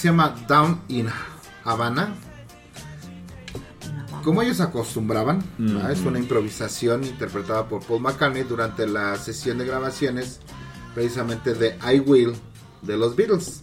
Se 0.00 0.08
llama 0.08 0.34
Down 0.48 0.80
in 0.88 1.08
Havana. 1.64 2.14
Como 4.24 4.42
ellos 4.42 4.60
acostumbraban, 4.60 5.42
es 5.90 6.00
una 6.00 6.18
improvisación 6.18 7.04
interpretada 7.04 7.68
por 7.68 7.82
Paul 7.84 8.02
McCartney 8.02 8.42
durante 8.44 8.86
la 8.86 9.16
sesión 9.16 9.58
de 9.58 9.66
grabaciones 9.66 10.40
precisamente 10.94 11.54
de 11.54 11.78
I 11.90 12.00
Will 12.00 12.32
de 12.82 12.96
los 12.96 13.16
Beatles. 13.16 13.62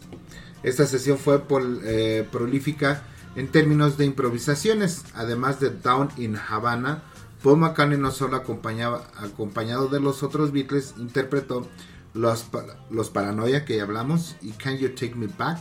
Esta 0.64 0.86
sesión 0.88 1.18
fue 1.18 1.40
pol- 1.40 1.82
eh, 1.84 2.28
prolífica 2.32 3.04
en 3.36 3.50
términos 3.50 3.98
de 3.98 4.06
improvisaciones, 4.06 5.04
además 5.14 5.60
de 5.60 5.70
Down 5.70 6.10
in 6.18 6.36
Havana. 6.38 7.04
Paul 7.44 7.58
McCartney 7.60 8.00
no 8.00 8.10
solo 8.12 8.36
acompañaba, 8.38 9.04
acompañado 9.18 9.88
de 9.90 10.00
los 10.00 10.24
otros 10.24 10.52
Beatles, 10.52 10.96
interpretó 10.98 11.68
los, 12.16 12.46
los 12.90 13.10
Paranoia 13.12 13.64
que 13.64 13.78
ya 13.78 13.84
hablamos 13.84 14.36
y 14.42 14.52
Can 14.54 14.78
You 14.78 14.90
Take 14.90 15.14
Me 15.16 15.28
Back 15.28 15.60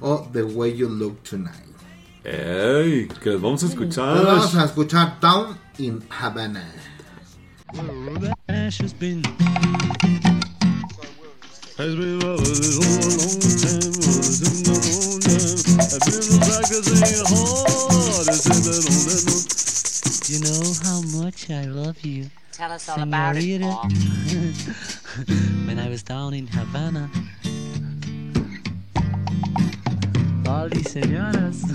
o 0.00 0.28
The 0.32 0.42
Way 0.42 0.74
You 0.76 0.88
Look 0.88 1.22
Tonight. 1.22 1.62
¡Ey! 2.24 3.06
Que 3.22 3.30
les 3.30 3.40
vamos 3.40 3.62
a 3.62 3.66
escuchar. 3.66 4.14
Pues 4.14 4.26
vamos 4.26 4.54
a 4.56 4.64
escuchar 4.64 5.20
Down 5.20 5.56
in 5.78 6.02
Havana. 6.08 6.64
Ash 8.48 8.80
has 8.80 8.92
been 8.92 9.22
has 11.78 11.94
been 11.94 12.22
a 12.22 12.26
long 12.26 12.38
time, 12.38 13.20
long 13.20 13.40
time. 13.60 13.92
I've 15.76 16.02
been 16.02 16.40
practicing 16.40 17.26
hard. 17.26 18.28
It's 18.28 18.46
in 18.46 18.62
that 18.64 18.86
on 18.86 19.00
that 19.06 19.22
note. 19.26 19.46
You 20.28 20.38
know 20.40 20.72
how 20.82 21.00
much 21.22 21.50
I 21.50 21.64
love 21.66 22.00
you, 22.04 22.26
Tell 22.52 22.72
us 22.72 22.88
all 22.88 23.02
about 23.02 23.36
it, 23.36 23.60
when 25.66 25.78
I 25.78 25.88
was 25.88 26.02
down 26.02 26.34
in 26.34 26.46
Havana, 26.46 27.10
all 30.48 30.68
these 30.68 30.90
señoras 30.90 31.62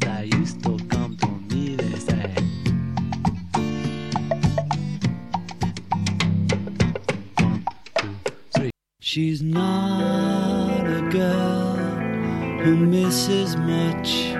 that 0.00 0.26
used 0.26 0.62
to 0.62 0.76
come 0.88 1.16
to 1.16 1.28
me, 1.50 1.74
they 1.76 1.98
say. 1.98 2.34
One, 7.38 7.64
two, 7.96 8.12
three. 8.54 8.70
She's 9.00 9.42
not 9.42 10.86
a 10.86 11.02
girl 11.10 11.76
who 12.62 12.76
misses 12.76 13.56
much. 13.56 14.34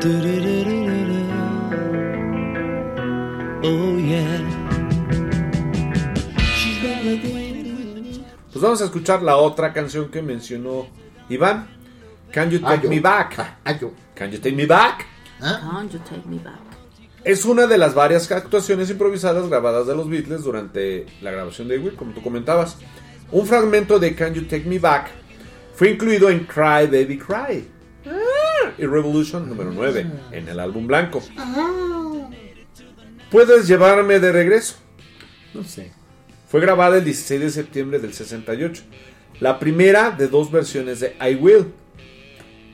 Do-do-do-do-do-do. 0.00 1.22
Oh 3.62 3.96
yeah. 3.98 4.39
Pues 8.60 8.68
vamos 8.68 8.82
a 8.82 8.84
escuchar 8.84 9.22
la 9.22 9.38
otra 9.38 9.72
canción 9.72 10.10
que 10.10 10.20
mencionó 10.20 10.86
Iván. 11.30 11.66
Can 12.30 12.50
You 12.50 12.60
Take 12.60 12.80
Ayo. 12.80 12.90
Me 12.90 13.00
Back? 13.00 13.56
Ayo. 13.64 13.92
Can 14.14 14.30
You 14.30 14.38
Take 14.38 14.54
Me 14.54 14.66
Back? 14.66 15.06
¿Ah? 15.40 15.60
Can't 15.62 15.90
you 15.90 15.98
take 16.00 16.28
me 16.28 16.36
back? 16.36 16.60
Es 17.24 17.46
una 17.46 17.66
de 17.66 17.78
las 17.78 17.94
varias 17.94 18.30
actuaciones 18.30 18.90
improvisadas 18.90 19.48
grabadas 19.48 19.86
de 19.86 19.96
los 19.96 20.10
Beatles 20.10 20.42
durante 20.42 21.06
la 21.22 21.30
grabación 21.30 21.68
de 21.68 21.78
Will, 21.78 21.96
como 21.96 22.12
tú 22.12 22.22
comentabas. 22.22 22.76
Un 23.32 23.46
fragmento 23.46 23.98
de 23.98 24.14
Can 24.14 24.34
You 24.34 24.42
Take 24.42 24.66
Me 24.66 24.78
Back 24.78 25.08
fue 25.74 25.92
incluido 25.92 26.28
en 26.28 26.40
Cry 26.40 26.86
Baby 26.86 27.16
Cry 27.16 27.66
ah, 28.04 28.72
y 28.76 28.84
Revolution 28.84 29.48
número 29.48 29.72
9 29.72 30.06
en 30.32 30.48
el 30.50 30.60
álbum 30.60 30.86
blanco. 30.86 31.22
¿Puedes 33.30 33.66
llevarme 33.66 34.20
de 34.20 34.32
regreso? 34.32 34.74
No 35.54 35.64
sé. 35.64 35.98
Fue 36.50 36.60
grabada 36.60 36.96
el 36.96 37.04
16 37.04 37.40
de 37.40 37.50
septiembre 37.50 38.00
del 38.00 38.12
68. 38.12 38.82
La 39.38 39.60
primera 39.60 40.10
de 40.10 40.26
dos 40.26 40.50
versiones 40.50 40.98
de 40.98 41.14
I 41.20 41.36
Will. 41.36 41.66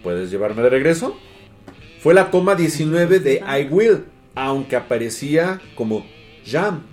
¿Puedes 0.03 0.31
llevarme 0.31 0.63
de 0.63 0.71
regreso? 0.71 1.15
Fue 2.01 2.15
la 2.15 2.31
toma 2.31 2.55
19 2.55 3.21
de 3.21 3.35
I 3.35 3.69
Will, 3.71 4.05
aunque 4.35 4.77
aparecía 4.77 5.61
como 5.75 6.07
Jam, 6.47 6.85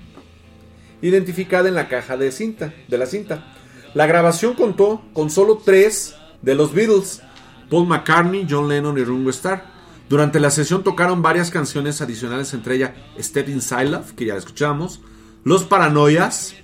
identificada 1.01 1.69
en 1.69 1.75
la 1.75 1.87
caja 1.87 2.17
de 2.17 2.33
cinta, 2.33 2.73
de 2.89 2.97
la 2.97 3.05
cinta. 3.05 3.45
La 3.93 4.05
grabación 4.05 4.53
contó 4.53 5.05
con 5.13 5.29
solo 5.29 5.61
tres 5.63 6.15
de 6.41 6.53
los 6.53 6.73
Beatles, 6.73 7.21
Paul 7.69 7.87
McCartney, 7.87 8.45
John 8.49 8.67
Lennon 8.67 8.97
y 8.97 9.05
Ringo 9.05 9.29
Starr. 9.29 9.63
Durante 10.09 10.41
la 10.41 10.51
sesión 10.51 10.83
tocaron 10.83 11.21
varias 11.21 11.49
canciones 11.49 12.01
adicionales, 12.01 12.53
entre 12.53 12.75
ellas 12.75 12.91
Step 13.17 13.47
Inside 13.47 13.89
Love, 13.89 14.11
que 14.15 14.25
ya 14.25 14.35
escuchamos, 14.35 14.99
Los 15.45 15.63
Paranoias, 15.63 16.55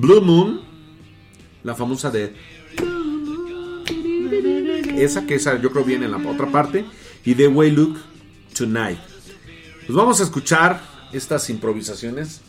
Blue 0.00 0.20
Moon, 0.20 0.60
la 1.64 1.74
famosa 1.74 2.08
de 2.10 2.32
esa 4.96 5.26
que 5.26 5.34
esa 5.34 5.60
yo 5.60 5.72
creo 5.72 5.84
viene 5.84 6.04
en 6.04 6.12
la 6.12 6.18
otra 6.18 6.46
parte 6.52 6.84
y 7.24 7.34
The 7.34 7.48
Way 7.48 7.72
Look 7.72 7.98
Tonight. 8.56 9.00
Pues 9.86 9.96
vamos 9.96 10.20
a 10.20 10.22
escuchar 10.22 10.80
estas 11.12 11.50
improvisaciones 11.50 12.42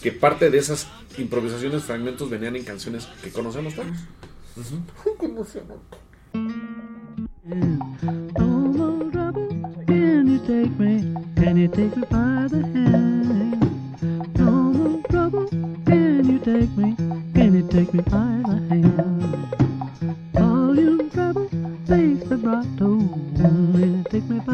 que 0.00 0.12
parte 0.12 0.48
de 0.48 0.58
esas 0.58 0.86
improvisaciones 1.18 1.82
fragmentos 1.82 2.30
venían 2.30 2.54
en 2.54 2.62
canciones 2.62 3.08
que 3.20 3.30
conocemos 3.30 3.74
todos. 3.74 3.88
No 4.54 4.64
trouble. 9.10 9.48
Can 9.86 10.28
you 10.28 10.38
take 10.38 10.78
me? 10.78 11.14
Can 11.34 11.56
you 11.56 11.68
take 11.68 11.96
me 11.96 12.04
by 12.08 12.46
the 12.48 12.61
me 17.94 18.00
by 18.04 18.42
the 18.46 18.56
hand? 18.70 19.52
You 20.78 21.10
trouble, 21.10 21.48
face 21.86 22.22
vibrato. 22.24 22.98
Can 23.36 23.74
you 23.74 24.04
take 24.10 24.24
me 24.24 24.38
by? 24.40 24.52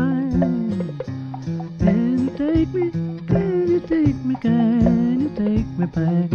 Can 1.78 2.18
you 2.18 2.30
take 2.36 2.74
me? 2.74 2.90
Can 3.28 3.68
you 3.68 3.80
take 3.80 4.24
me? 4.24 4.34
can 4.40 5.20
you 5.20 5.30
take 5.36 5.66
me 5.78 5.86
back? 5.86 6.30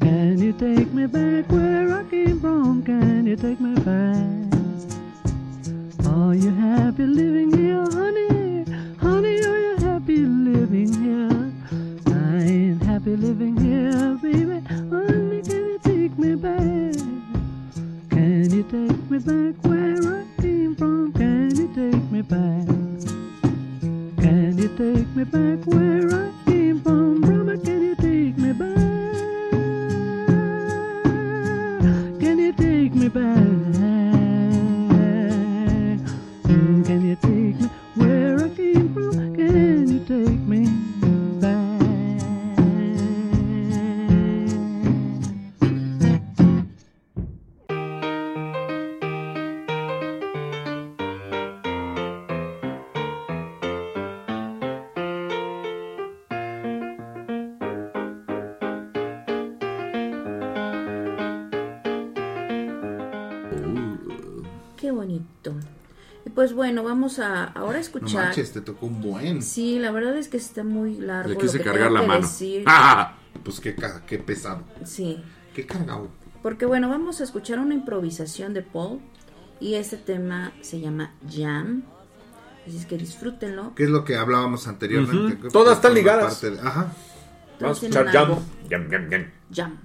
Can 0.00 0.38
you 0.38 0.52
take 0.52 0.92
me 0.92 1.06
back 1.06 1.50
where 1.50 1.92
I 1.92 2.04
came 2.04 2.40
from? 2.40 2.84
Can 2.84 3.26
you 3.26 3.36
take 3.36 3.60
me 3.60 3.74
back? 3.80 4.26
Are 6.06 6.34
you 6.34 6.50
happy 6.50 7.04
living 7.04 7.52
here, 7.58 7.67
Qué 64.88 64.92
bonito. 64.92 65.52
Y 66.24 66.30
pues 66.30 66.54
bueno, 66.54 66.82
vamos 66.82 67.18
a 67.18 67.44
ahora 67.44 67.72
a 67.72 67.74
No 67.74 67.78
escuchar. 67.80 68.24
manches, 68.28 68.52
te 68.54 68.62
tocó 68.62 68.86
un 68.86 69.02
buen. 69.02 69.42
Sí, 69.42 69.78
la 69.78 69.90
verdad 69.90 70.16
es 70.16 70.28
que 70.28 70.38
está 70.38 70.64
muy 70.64 70.94
largo. 70.94 71.28
Le 71.28 71.34
lo 71.34 71.40
quise 71.42 71.58
que 71.58 71.64
cargar 71.64 71.88
tengo 71.88 72.00
la 72.00 72.06
mano. 72.06 72.20
decir. 72.22 72.64
¡Ah! 72.66 73.14
Pues 73.44 73.60
qué, 73.60 73.72
pesado. 74.18 74.62
Sí, 74.84 75.22
Qué 75.54 75.66
cargado. 75.66 76.08
porque 76.42 76.64
bueno, 76.64 76.88
vamos 76.88 77.20
a 77.20 77.24
escuchar 77.24 77.58
una 77.58 77.74
improvisación 77.74 78.54
de 78.54 78.62
Paul 78.62 79.00
y 79.60 79.74
este 79.74 79.98
tema 79.98 80.52
se 80.62 80.80
llama 80.80 81.12
Jam. 81.30 81.82
Así 82.66 82.78
es 82.78 82.86
que 82.86 82.96
disfrútenlo. 82.96 83.74
¿Qué 83.74 83.84
es 83.84 83.90
lo 83.90 84.04
que 84.04 84.16
hablábamos 84.16 84.66
anteriormente? 84.68 85.50
Todas 85.50 85.76
están 85.76 85.90
forma 85.92 85.98
ligadas. 85.98 86.40
de- 86.40 86.58
Ajá. 86.60 86.92
Vamos 87.60 87.82
a 87.82 87.86
escuchar. 87.86 88.06
Jam. 88.08 88.38
Jam, 88.70 88.90
jam, 88.90 89.10
jam. 89.10 89.26
Jam. 89.54 89.78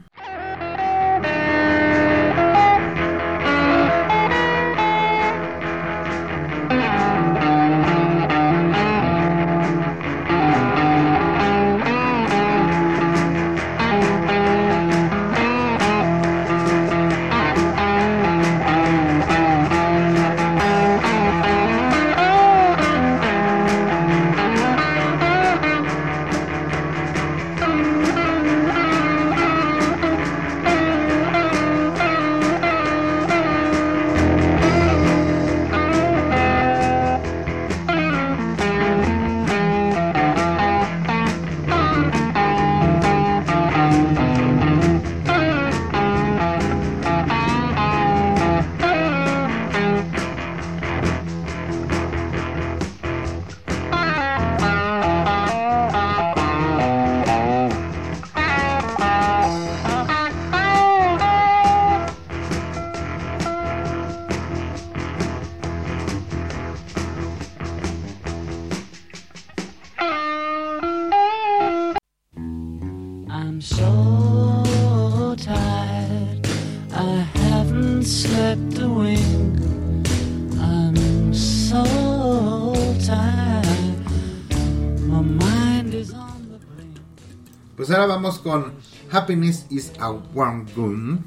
Pues 87.76 87.90
ahora 87.90 88.06
vamos 88.06 88.40
con 88.40 88.72
Happiness 89.12 89.66
is 89.70 89.92
a 90.00 90.12
Warm 90.12 90.66
Gun. 90.76 91.24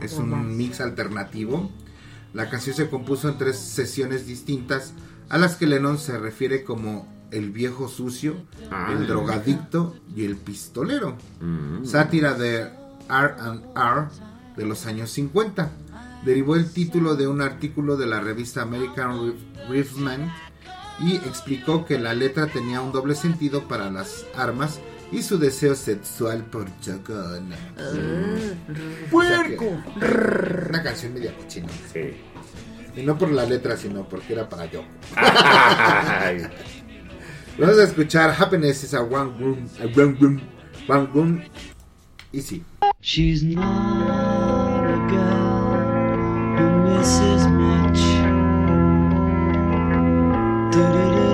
Es 0.00 0.14
un 0.14 0.56
mix 0.56 0.80
alternativo. 0.80 1.70
La 2.32 2.50
canción 2.50 2.74
se 2.74 2.90
compuso 2.90 3.28
en 3.28 3.38
tres 3.38 3.56
sesiones 3.58 4.26
distintas 4.26 4.92
a 5.28 5.38
las 5.38 5.54
que 5.56 5.66
Lennon 5.66 5.98
se 5.98 6.18
refiere 6.18 6.64
como 6.64 7.06
el 7.30 7.50
viejo 7.50 7.88
sucio, 7.88 8.36
Ah. 8.70 8.88
el 8.92 9.06
drogadicto 9.06 9.94
y 10.14 10.24
el 10.24 10.36
pistolero. 10.36 11.16
Mm. 11.40 11.84
Sátira 11.84 12.34
de 12.34 12.70
R&R 13.08 14.08
de 14.56 14.64
los 14.66 14.86
años 14.86 15.10
50. 15.10 15.70
Derivó 16.24 16.56
el 16.56 16.70
título 16.70 17.14
de 17.16 17.28
un 17.28 17.40
artículo 17.40 17.96
de 17.96 18.06
la 18.06 18.20
revista 18.20 18.62
American 18.62 19.12
Riff- 19.20 19.68
Riffman 19.68 20.32
y 21.00 21.16
explicó 21.16 21.84
que 21.84 21.98
la 21.98 22.14
letra 22.14 22.46
tenía 22.46 22.80
un 22.80 22.92
doble 22.92 23.14
sentido 23.14 23.64
para 23.64 23.90
las 23.90 24.24
armas 24.34 24.80
y 25.10 25.22
su 25.22 25.38
deseo 25.38 25.74
sexual 25.74 26.44
por 26.44 26.66
Chocona. 26.80 27.56
¡Puerco! 29.10 29.82
Una 29.96 30.82
canción 30.82 31.14
media 31.14 31.36
cochina. 31.36 31.68
Sí. 31.92 32.14
Y 32.96 33.02
no 33.02 33.18
por 33.18 33.30
la 33.32 33.44
letra, 33.44 33.76
sino 33.76 34.08
porque 34.08 34.32
era 34.32 34.48
para 34.48 34.66
yo. 34.66 34.84
Vamos 37.58 37.78
a 37.78 37.84
escuchar 37.84 38.34
Happiness 38.36 38.82
is 38.84 38.94
a 38.94 39.02
one 39.02 39.32
room, 39.38 39.68
a 39.80 39.84
one 39.84 40.16
room, 40.20 40.40
one 40.88 41.06
room. 41.12 41.42
Y 42.32 42.40
sí. 42.40 42.64
She's 43.00 43.44
not 43.44 43.62
a 44.84 44.96
girl 45.08 45.76
who 46.56 46.98
misses 46.98 47.46
do 50.74 50.82
do 50.92 51.14
do 51.14 51.33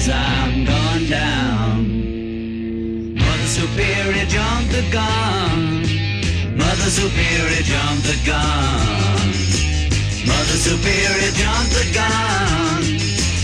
Cause 0.00 0.08
I'm 0.08 0.64
going 0.64 1.10
down. 1.10 1.84
Mother 3.16 3.46
Superior 3.46 4.24
jumped 4.24 4.72
the 4.72 4.80
gun. 4.90 5.84
Mother 6.56 6.88
Superior 6.88 7.60
jumped 7.60 8.08
the 8.08 8.16
gun. 8.24 9.28
Mother 10.24 10.56
Superior 10.56 11.32
jumped 11.36 11.76
the 11.76 11.84
gun. 11.92 12.80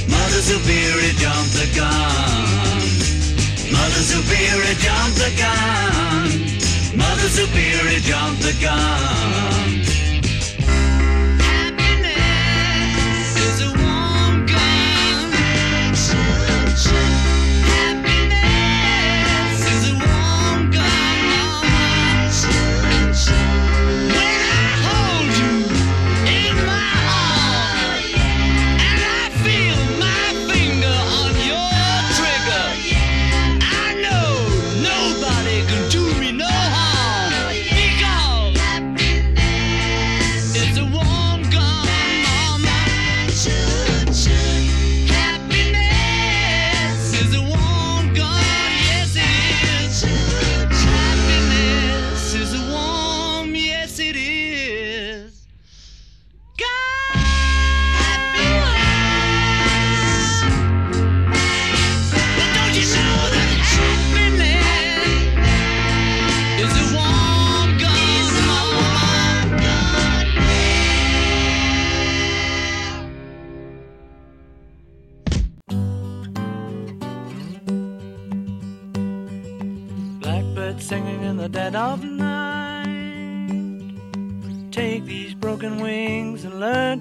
Mother 0.09 0.40
Superior 0.40 1.12
jumped 1.20 1.52
the 1.61 1.68
gun. 1.76 2.80
Mother 3.76 4.00
Superior 4.00 4.76
jumped 4.80 5.18
the 5.20 5.32
gun. 5.36 6.96
Mother 6.96 7.28
Superior 7.28 8.00
jumped 8.00 8.40
the 8.40 8.57
gun. 8.64 9.95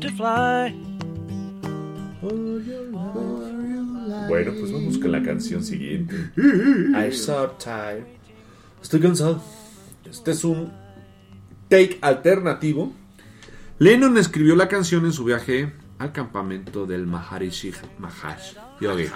To 0.05 0.11
fly. 0.15 0.75
Bueno, 4.27 4.53
pues 4.59 4.71
vamos 4.71 4.97
con 4.97 5.11
la 5.11 5.21
canción 5.21 5.63
siguiente. 5.63 6.15
I'm 6.37 7.11
so 7.11 7.55
tired. 7.63 8.05
Estoy 8.81 8.99
cansado. 8.99 9.41
Este 10.09 10.31
es 10.31 10.43
un 10.43 10.71
take 11.69 11.97
alternativo. 12.01 12.93
Lennon 13.79 14.17
escribió 14.17 14.55
la 14.55 14.67
canción 14.67 15.05
en 15.05 15.13
su 15.13 15.23
viaje 15.25 15.73
al 15.99 16.11
campamento 16.11 16.85
del 16.85 17.07
Maharishi 17.07 17.71
Maharaj 17.99 18.39
Yogi 18.81 19.07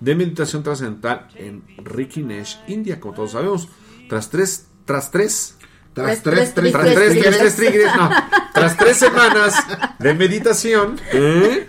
de 0.00 0.14
meditación 0.14 0.62
trascendental 0.62 1.28
en 1.36 1.62
Rishikesh, 1.78 2.60
India, 2.68 3.00
como 3.00 3.14
todos 3.14 3.32
sabemos. 3.32 3.68
Tras 4.08 4.30
tres, 4.30 4.66
tras 4.84 5.10
tres, 5.10 5.56
Tras 5.92 6.22
Tres, 6.22 6.54
tres, 6.54 6.54
tres, 6.54 6.54
tres, 6.54 6.72
tras 6.72 6.94
tres, 6.94 6.94
tres, 6.94 7.38
tres, 7.38 7.56
tigres. 7.56 7.72
tigres, 7.72 7.96
no, 7.96 8.10
tras 8.54 8.76
tres 8.76 8.96
semanas 8.98 9.54
de 9.98 10.14
meditación 10.14 10.98
¿eh? 11.12 11.66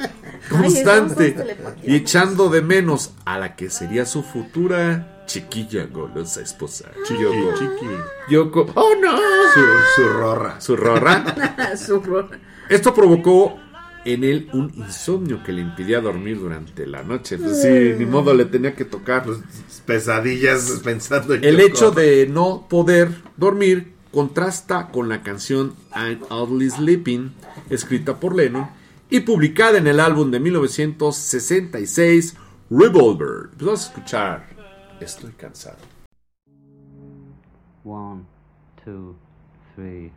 constante 0.50 1.36
y 1.84 1.96
echando 1.96 2.50
de 2.50 2.62
menos 2.62 3.12
a 3.26 3.38
la 3.40 3.56
que 3.56 3.70
sería 3.70 4.06
su 4.06 4.24
futura 4.24 5.24
chiquilla 5.26 5.86
golosa 5.86 6.42
esposa, 6.42 6.92
Yoko. 7.10 7.54
Yoko, 8.30 8.72
oh 8.76 8.92
no, 9.02 9.18
Su, 9.54 9.62
su 10.02 10.10
rorra. 10.10 10.60
su 10.60 10.76
rorra. 10.76 11.24
Su 11.78 12.02
Esto 12.70 12.94
provocó 12.94 13.58
en 14.04 14.24
él 14.24 14.50
un 14.52 14.74
insomnio 14.76 15.42
que 15.44 15.54
le 15.54 15.62
impidía 15.62 16.02
dormir 16.02 16.38
durante 16.40 16.86
la 16.86 17.04
noche. 17.04 17.38
Pues 17.38 17.62
sí, 17.62 17.94
ni 17.98 18.06
modo 18.06 18.34
le 18.34 18.46
tenía 18.46 18.74
que 18.76 18.84
tocar. 18.84 19.24
Pesadillas 19.86 20.82
pensando 20.84 21.34
en 21.34 21.44
El 21.44 21.58
Yoko. 21.58 21.68
hecho 21.68 21.92
de 21.92 22.28
no 22.28 22.68
poder 22.70 23.12
dormir 23.38 23.94
contrasta 24.12 24.90
con 24.92 25.10
la 25.10 25.24
canción 25.24 25.76
I'm 25.96 26.22
Oddly 26.30 26.70
Sleeping, 26.70 27.32
escrita 27.70 28.20
por 28.20 28.36
Lennon 28.36 28.70
y 29.10 29.22
publicada 29.22 29.78
en 29.78 29.88
el 29.88 30.00
álbum 30.00 30.32
de 30.32 30.40
1966 30.40 32.36
Revolver. 32.70 33.50
Pues 33.50 33.66
vamos 33.66 33.84
a 33.84 33.88
escuchar 33.88 34.52
Estoy 35.02 35.32
cansado. 35.32 35.78
One, 37.84 38.26
two, 38.86 39.16
three. 39.74 40.12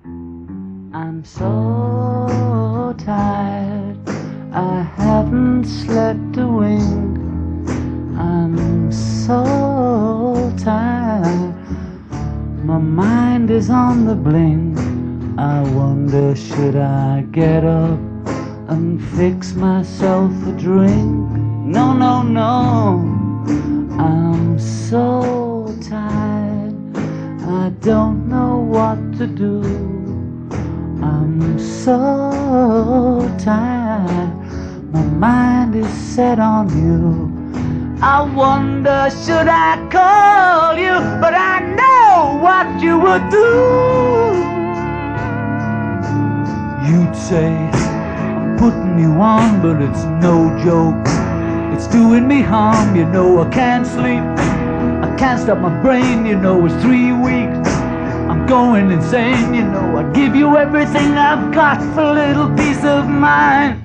I'm 0.92 1.24
so 1.24 2.95
tired. 2.99 3.97
I 4.53 4.82
haven't 4.99 5.64
slept 5.64 6.36
a 6.36 6.47
wink. 6.47 7.18
I'm 8.18 8.92
so 8.92 10.53
tired. 10.59 11.64
My 12.65 12.79
mind 12.79 13.51
is 13.51 13.69
on 13.69 14.07
the 14.07 14.15
blink. 14.15 14.79
I 15.39 15.61
wonder 15.75 16.35
should 16.35 16.77
I 16.77 17.21
get 17.31 17.62
up 17.62 17.99
and 18.71 19.05
fix 19.19 19.53
myself 19.53 20.33
a 20.47 20.53
drink? 20.53 21.31
No, 21.77 21.93
no, 21.93 22.23
no. 22.23 23.05
I'm 23.99 24.59
so 24.59 25.77
tired. 25.83 26.75
I 27.47 27.69
don't 27.81 28.31
know 28.31 28.57
what 28.57 29.19
to 29.19 29.27
do. 29.27 29.61
I'm 31.03 31.59
so 31.59 33.31
tired. 33.39 34.33
My 34.91 35.03
mind 35.03 35.77
is 35.77 35.89
set 35.89 36.39
on 36.39 36.71
you. 36.83 37.34
I 38.03 38.22
wonder 38.22 39.09
should 39.11 39.49
I 39.49 39.76
call 39.90 40.76
you, 40.76 40.95
but 41.20 41.32
I 41.32 41.61
know 41.61 42.38
what 42.42 42.82
you 42.82 42.99
would 42.99 43.30
do. 43.30 43.49
You'd 46.86 47.16
say, 47.16 47.55
I'm 47.55 48.59
putting 48.59 48.99
you 48.99 49.12
on, 49.20 49.62
but 49.62 49.80
it's 49.80 50.05
no 50.20 50.51
joke. 50.62 51.07
It's 51.74 51.86
doing 51.86 52.28
me 52.28 52.42
harm, 52.42 52.95
you 52.95 53.07
know 53.07 53.40
I 53.40 53.49
can't 53.51 53.86
sleep. 53.86 54.22
I 55.03 55.14
can't 55.16 55.40
stop 55.40 55.59
my 55.59 55.82
brain, 55.82 56.26
you 56.26 56.36
know 56.36 56.66
it's 56.66 56.74
three 56.82 57.12
weeks. 57.12 57.68
I'm 58.28 58.47
going 58.47 58.90
insane, 58.90 59.55
you 59.55 59.62
know 59.64 59.97
I'd 59.97 60.14
give 60.14 60.34
you 60.36 60.57
everything 60.57 61.12
I've 61.12 61.55
got 61.55 61.80
for 61.95 62.03
a 62.03 62.12
little 62.12 62.55
peace 62.55 62.84
of 62.84 63.09
mind. 63.09 63.82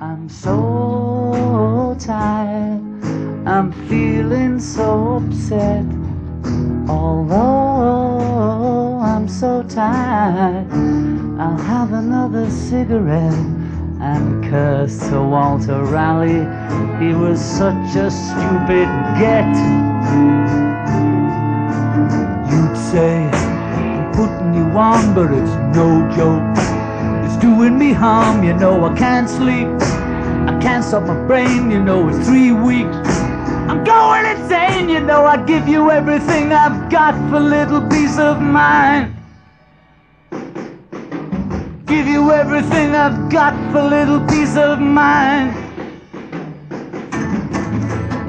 I'm 0.00 0.28
so 0.28 1.07
tired, 1.98 2.80
I'm 3.46 3.72
feeling 3.88 4.60
so 4.60 5.16
upset. 5.16 5.84
Although 6.88 8.20
I'm 9.00 9.28
so 9.28 9.62
tired, 9.64 10.66
I'll 11.40 11.56
have 11.56 11.92
another 11.92 12.48
cigarette 12.50 13.34
and 14.00 14.44
curse 14.48 14.98
to 15.08 15.20
Walter 15.20 15.82
Raleigh. 15.84 16.46
He 17.04 17.14
was 17.14 17.40
such 17.40 17.96
a 17.96 18.10
stupid 18.10 18.88
get. 19.18 19.48
You'd 22.50 22.76
say, 22.76 23.28
I'm 23.28 24.12
putting 24.12 24.54
you 24.54 24.66
on, 24.78 25.14
but 25.14 25.32
it's 25.32 25.56
no 25.76 26.08
joke. 26.14 26.56
It's 27.24 27.36
doing 27.38 27.76
me 27.76 27.92
harm, 27.92 28.44
you 28.44 28.54
know 28.54 28.84
I 28.84 28.94
can't 28.96 29.28
sleep. 29.28 29.68
Can't 30.60 30.84
stop 30.84 31.04
my 31.04 31.26
brain, 31.26 31.70
you 31.70 31.78
know 31.78 32.08
it's 32.08 32.26
three 32.26 32.52
weeks. 32.52 33.20
I'm 33.68 33.84
going 33.84 34.26
insane, 34.26 34.88
you 34.88 35.00
know 35.00 35.24
I 35.24 35.36
give 35.44 35.68
you 35.68 35.90
everything 35.90 36.52
I've 36.52 36.90
got 36.90 37.14
for 37.30 37.38
little 37.38 37.86
peace 37.88 38.18
of 38.18 38.40
mind. 38.40 39.14
Give 41.86 42.06
you 42.06 42.32
everything 42.32 42.94
I've 42.94 43.30
got 43.30 43.54
for 43.72 43.82
little 43.82 44.20
peace 44.26 44.56
of 44.56 44.80
mind. 44.80 45.54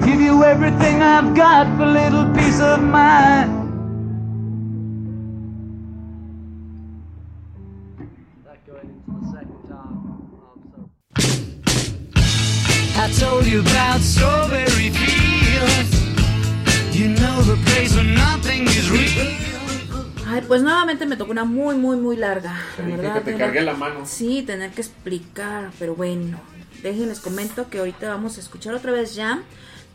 Give 0.05 0.21
you 0.21 0.43
everything 0.43 1.01
I've 1.01 1.35
got 1.35 1.65
for 1.77 1.85
little 1.85 2.33
peace 2.35 2.61
of 2.61 2.81
mind. 2.81 3.68
I 13.09 13.11
told 13.19 13.45
you 13.47 13.61
about 13.61 14.01
strawberry 14.01 14.91
fields. 14.91 15.89
place 17.65 17.95
where 17.95 18.03
nothing 18.03 18.67
is 18.67 18.89
real. 18.91 19.27
Ay, 20.27 20.43
pues 20.47 20.61
nuevamente 20.61 21.07
me 21.07 21.17
tocó 21.17 21.31
una 21.31 21.43
muy, 21.43 21.75
muy, 21.75 21.97
muy 21.97 22.15
larga. 22.17 22.55
Te 22.77 22.83
La 22.83 22.95
verdad, 22.97 23.13
que 23.15 23.19
te 23.21 23.25
tener- 23.31 23.39
cargué 23.39 23.61
la 23.61 23.73
mano. 23.73 24.05
Sí, 24.05 24.43
tener 24.45 24.69
que 24.71 24.81
explicar, 24.81 25.71
pero 25.79 25.95
bueno. 25.95 26.39
Déjenles 26.83 27.19
comento 27.19 27.67
que 27.69 27.79
ahorita 27.79 28.09
vamos 28.09 28.37
a 28.37 28.41
escuchar 28.41 28.75
otra 28.75 28.91
vez 28.91 29.13
Jam, 29.15 29.41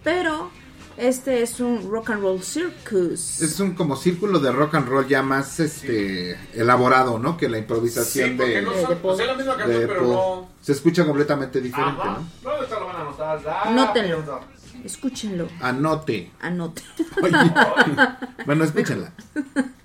pero 0.02 0.50
este 0.96 1.42
es 1.42 1.60
un 1.60 1.90
rock 1.90 2.10
and 2.10 2.22
roll 2.22 2.42
circus. 2.42 3.40
Es 3.40 3.58
un 3.60 3.74
como 3.74 3.96
círculo 3.96 4.38
de 4.38 4.52
rock 4.52 4.74
and 4.76 4.88
roll 4.88 5.06
ya 5.06 5.22
más 5.22 5.58
este 5.60 6.38
elaborado, 6.54 7.18
¿no? 7.18 7.36
Que 7.36 7.48
la 7.48 7.58
improvisación 7.58 8.30
Sí, 8.30 8.36
de, 8.36 8.62
no 8.62 8.72
son, 8.72 8.88
de 8.90 8.98
o 9.08 9.16
sea, 9.16 9.26
la 9.26 9.34
misma 9.34 9.56
canción, 9.56 9.80
de 9.80 9.86
pero 9.88 10.02
no. 10.02 10.48
Se 10.60 10.72
escucha 10.72 11.04
completamente 11.04 11.60
diferente, 11.60 12.00
Ajá. 12.02 12.18
¿no? 12.42 12.50
No, 12.50 12.62
esto 12.62 12.80
lo 12.80 12.86
van 12.86 12.96
a 12.96 13.00
anotar. 13.00 13.40
Ah, 13.46 13.70
Nótenlo. 13.70 14.16
mierda. 14.18 14.40
Escúchenlo, 14.84 15.48
Anote. 15.60 16.30
anote. 16.40 16.82
Oye. 17.22 17.32
bueno, 18.46 18.64
escúchenla. 18.64 19.12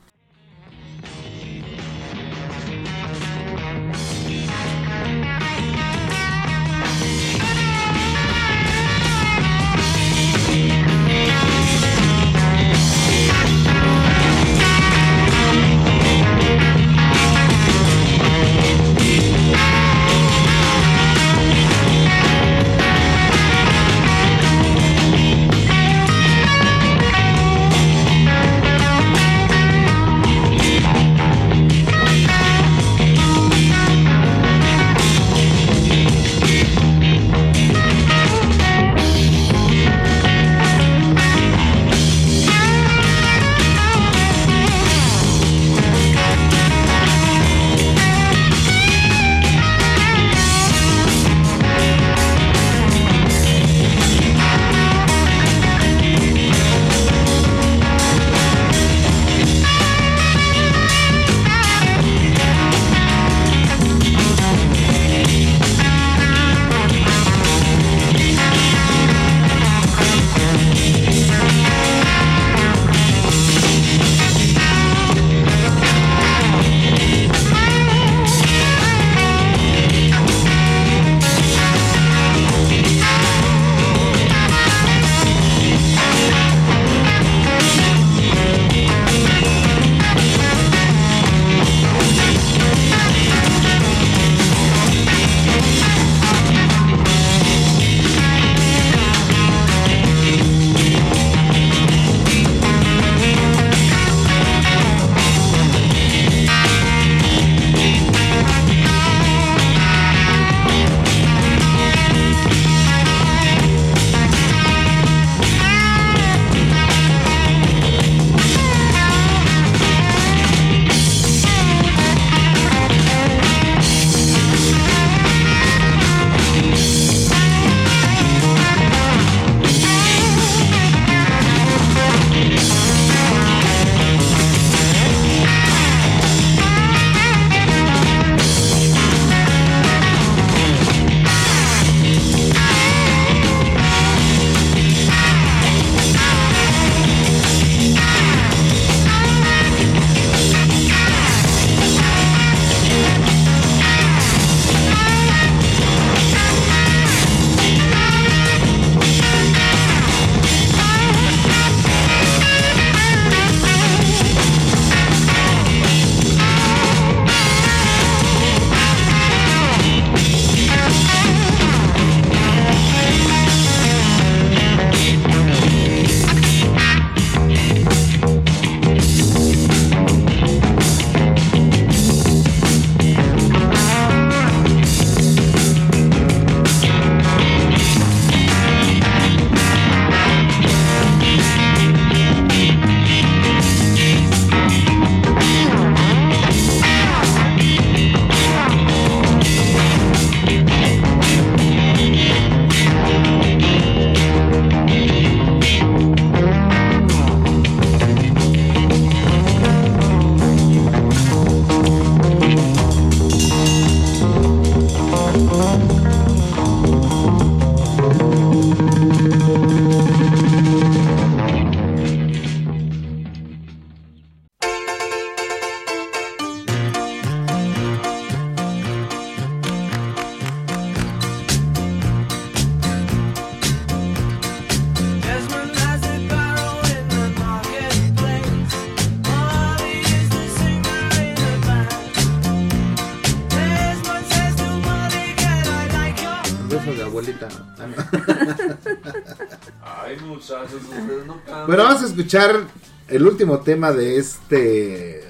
Bueno, 251.67 251.83
vamos 251.83 252.01
a 252.03 252.05
escuchar 252.05 252.61
el 253.07 253.25
último 253.27 253.59
tema 253.59 253.91
de 253.91 254.17
este 254.17 255.23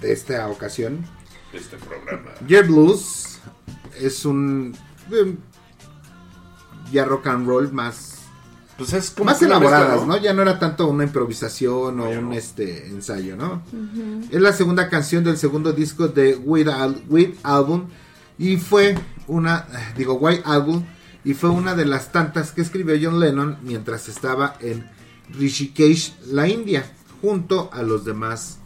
de 0.00 0.12
esta 0.12 0.48
ocasión. 0.48 1.04
Este 1.52 1.76
programa. 1.76 2.30
Jet 2.46 2.66
Blues 2.66 3.38
es 4.00 4.24
un 4.24 4.74
eh, 5.12 5.36
ya 6.90 7.04
rock 7.04 7.26
and 7.28 7.46
roll 7.46 7.70
más 7.72 8.14
Pues 8.78 8.92
es 8.94 9.10
como 9.10 9.26
más 9.26 9.40
elaboradas, 9.42 9.98
mezcla, 9.98 10.06
¿no? 10.06 10.16
Ya 10.20 10.32
no 10.32 10.42
era 10.42 10.58
tanto 10.58 10.88
una 10.88 11.04
improvisación 11.04 12.00
o 12.00 12.08
un 12.08 12.32
este 12.32 12.88
ensayo, 12.88 13.36
¿no? 13.36 13.62
Es 14.30 14.40
la 14.40 14.52
segunda 14.52 14.88
canción 14.88 15.22
del 15.24 15.36
segundo 15.36 15.72
disco 15.72 16.08
de 16.08 16.32
Al- 16.74 17.02
White 17.08 17.38
Album 17.42 17.88
y 18.38 18.56
fue 18.56 18.96
una, 19.28 19.66
digo 19.96 20.14
White 20.14 20.42
Album 20.46 20.84
y 21.24 21.34
fue 21.34 21.50
una 21.50 21.74
de 21.74 21.84
las 21.84 22.12
tantas 22.12 22.52
que 22.52 22.62
escribió 22.62 22.96
John 23.00 23.20
Lennon 23.20 23.58
mientras 23.62 24.08
estaba 24.08 24.56
en 24.60 24.88
Rishikesh, 25.30 26.14
la 26.26 26.48
India, 26.48 26.84
junto 27.20 27.70
a 27.72 27.82
los 27.82 28.04
demás 28.04 28.58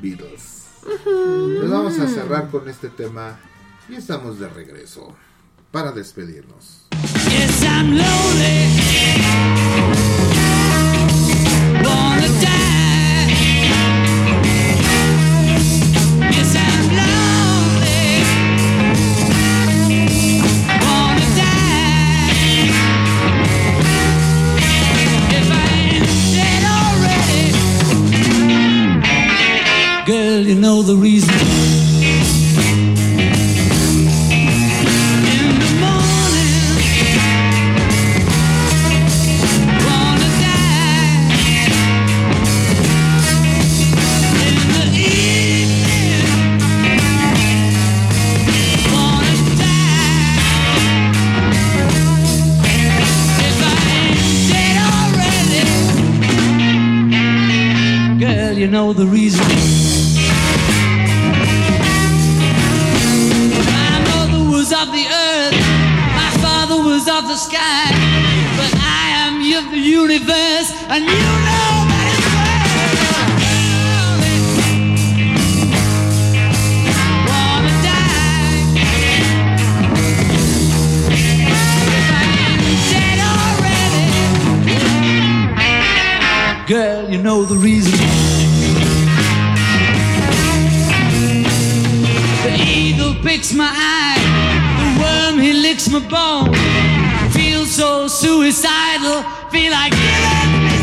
Beatles. 0.00 0.66
Pues 1.04 1.70
vamos 1.70 1.98
a 1.98 2.08
cerrar 2.08 2.50
con 2.50 2.68
este 2.68 2.88
tema 2.88 3.38
y 3.88 3.94
estamos 3.94 4.38
de 4.38 4.48
regreso 4.48 5.14
para 5.70 5.92
despedirnos. 5.92 6.86
Yes, 7.28 7.62
I'm 7.62 7.96
lonely. 7.96 8.72
Wanna 11.84 12.28
die. 12.40 12.81
Ain't 53.88 54.20
dead 54.50 54.76
already. 55.00 55.62
Girl, 58.18 58.54
you 58.58 58.68
know 58.68 58.92
the 58.92 59.06
reason. 59.06 60.21
Sky, 67.42 67.90
but 68.56 68.72
I 68.78 69.26
am 69.26 69.42
of 69.58 69.70
the 69.72 69.78
universe, 69.78 70.70
and 70.88 71.04
you 71.04 71.10
know 71.10 71.86
that 71.90 72.06
it's 72.12 72.26
Wanna 77.28 77.74
die 77.82 78.58
if 81.90 82.08
I 82.10 82.24
ain't 82.46 82.62
dead 82.92 83.18
already. 83.34 84.06
Girl, 86.72 87.02
you 87.10 87.18
know 87.18 87.44
the 87.44 87.56
reason. 87.56 87.98
The 92.44 92.52
eagle 92.64 93.14
picks 93.22 93.52
my 93.52 93.70
eye, 93.74 94.20
the 94.78 94.86
worm 95.02 95.36
he 95.40 95.52
licks 95.52 95.88
my 95.90 96.00
bone 96.08 96.52
so 97.72 98.06
suicidal, 98.06 99.22
feel 99.50 99.72
like 99.72 99.92
killing 99.92 100.64
me 100.64 100.81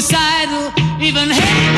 suicidal, 0.00 0.72
even 1.00 1.30
hate 1.30 1.75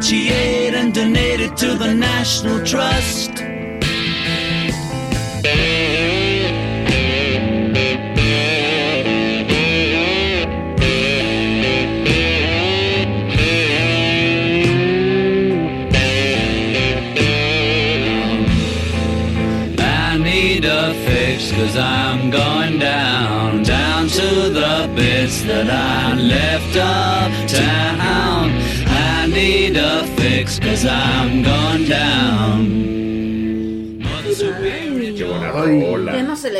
noite 0.00 0.39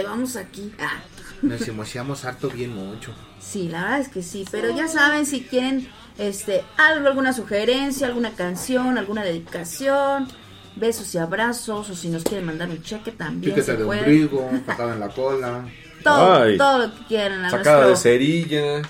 elevamos 0.01 0.36
aquí. 0.36 0.72
Ah, 0.80 0.98
Nos 1.42 1.66
emocionamos 1.68 2.24
harto 2.24 2.48
bien 2.51 2.74
mucho. 2.74 3.12
sí, 3.40 3.68
la 3.68 3.82
verdad 3.82 4.01
es 4.01 4.09
que 4.09 4.22
sí. 4.22 4.44
Pero 4.51 4.74
ya 4.76 4.88
saben, 4.88 5.26
si 5.26 5.42
quieren 5.42 5.88
este 6.18 6.64
algo, 6.76 7.07
alguna 7.09 7.32
sugerencia, 7.32 8.07
alguna 8.09 8.30
canción, 8.32 8.98
alguna 8.98 9.22
dedicación, 9.22 10.28
besos 10.76 11.14
y 11.14 11.18
abrazos, 11.18 11.88
o 11.90 11.94
si 11.94 12.09
nos 12.09 12.24
quieren 12.24 12.46
mandar 12.46 12.68
un 12.68 12.82
cheque 12.82 13.12
también. 13.12 13.55
Piquete 13.55 13.62
se 13.72 13.76
de 13.76 13.84
puede. 13.84 14.01
ombligo, 14.01 14.51
patada 14.66 14.94
en 14.94 15.01
la 15.01 15.09
cola. 15.09 15.64
Todo, 16.03 16.42
Ay. 16.44 16.57
todo 16.57 16.78
lo 16.86 16.94
que 16.94 17.05
quieran. 17.09 17.44
a 17.44 17.51
Sacada 17.51 17.80
de 17.82 17.86
nuestro- 17.88 18.11
cerilla. 18.11 18.80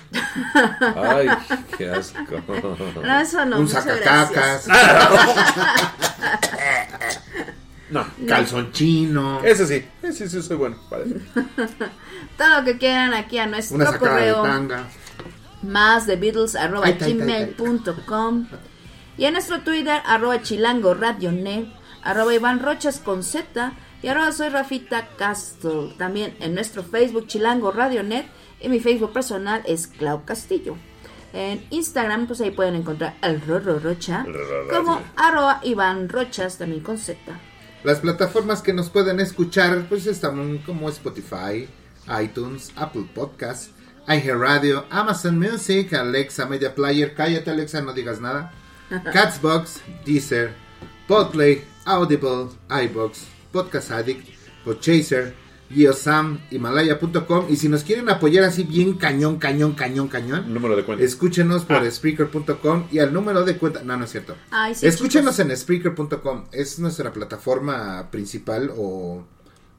Ay, 0.95 1.27
qué 1.77 1.89
asco. 1.89 2.19
No, 3.03 3.19
eso 3.19 3.45
no. 3.45 3.59
un 3.59 3.67
sacacacas. 3.67 4.65
No, 7.91 8.05
calzón 8.27 8.71
chino. 8.71 9.41
ese 9.43 9.67
sí. 9.67 9.85
Ese 10.01 10.29
sí 10.29 10.41
soy 10.41 10.57
bueno. 10.57 10.77
Vale. 10.89 11.05
Todo 12.37 12.59
lo 12.59 12.63
que 12.65 12.77
quieran 12.77 13.13
aquí 13.13 13.37
a 13.37 13.47
nuestro 13.47 13.75
Una 13.75 13.91
sacada 13.91 14.15
de 14.17 14.33
correo. 14.33 14.43
tanga. 14.43 14.87
más 15.61 16.07
de 16.07 16.15
Beatles 16.15 16.55
arroba 16.55 16.89
gmail.com 16.89 18.47
y 19.17 19.25
en 19.25 19.33
nuestro 19.33 19.61
Twitter 19.61 20.01
arroba 20.05 20.41
chilango 20.41 20.95
arroba 22.03 22.33
Iván 22.33 22.59
Rochas 22.59 22.99
con 22.99 23.23
Z 23.23 23.73
y 24.01 24.07
arroba 24.07 24.31
soy 24.31 24.49
Rafita 24.49 25.09
Castle 25.17 25.93
también 25.97 26.35
en 26.39 26.55
nuestro 26.55 26.83
Facebook 26.83 27.27
chilango 27.27 27.71
radionet 27.71 28.25
y 28.59 28.69
mi 28.69 28.79
Facebook 28.79 29.13
personal 29.13 29.61
es 29.65 29.87
Clau 29.87 30.23
Castillo 30.25 30.77
en 31.33 31.65
Instagram 31.69 32.25
pues 32.27 32.41
ahí 32.41 32.51
pueden 32.51 32.75
encontrar 32.75 33.15
al 33.21 33.41
Rorro 33.41 33.79
Rocha 33.79 34.25
como 34.71 35.01
arroba 35.15 35.59
Iván 35.63 36.09
Rochas 36.09 36.57
también 36.57 36.81
con 36.81 36.97
Z 36.97 37.19
Las 37.83 37.99
plataformas 37.99 38.61
que 38.61 38.73
nos 38.73 38.89
pueden 38.89 39.19
escuchar, 39.19 39.87
pues 39.89 40.05
están 40.05 40.59
como 40.59 40.87
Spotify, 40.89 41.67
iTunes, 42.21 42.71
Apple 42.75 43.07
Podcasts, 43.13 43.71
iHeartRadio, 44.07 44.85
Amazon 44.91 45.39
Music, 45.39 45.91
Alexa 45.93 46.45
Media 46.45 46.75
Player, 46.75 47.15
cállate 47.15 47.49
Alexa, 47.49 47.81
no 47.81 47.93
digas 47.93 48.21
nada, 48.21 48.51
Catsbox, 49.13 49.81
Deezer, 50.05 50.53
Podplay, 51.07 51.63
Audible, 51.85 52.49
iBox, 52.69 53.25
Podcast 53.51 53.91
Addict, 53.91 54.27
Podchaser, 54.63 55.33
Geosam, 55.73 56.39
Himalaya.com 56.51 57.45
y 57.49 57.55
si 57.57 57.69
nos 57.69 57.83
quieren 57.83 58.09
apoyar 58.09 58.43
así 58.43 58.63
bien 58.63 58.93
cañón, 58.93 59.37
cañón, 59.37 59.73
cañón, 59.73 60.07
cañón, 60.07 60.53
Número 60.53 60.75
de 60.75 60.83
cuenta. 60.83 61.03
escúchenos 61.03 61.63
por 61.65 61.77
Ah. 61.77 61.91
Spreaker.com 61.91 62.85
y 62.91 62.99
al 62.99 63.13
número 63.13 63.43
de 63.43 63.57
cuenta, 63.57 63.83
no, 63.83 63.97
no 63.97 64.05
es 64.05 64.11
cierto. 64.11 64.35
Ay, 64.51 64.75
sí, 64.75 64.87
Escúchenos 64.87 65.35
chicos. 65.37 65.51
en 65.51 65.57
Spreaker.com, 65.57 66.45
es 66.51 66.79
nuestra 66.79 67.11
plataforma 67.13 68.09
principal 68.11 68.71
o 68.77 69.23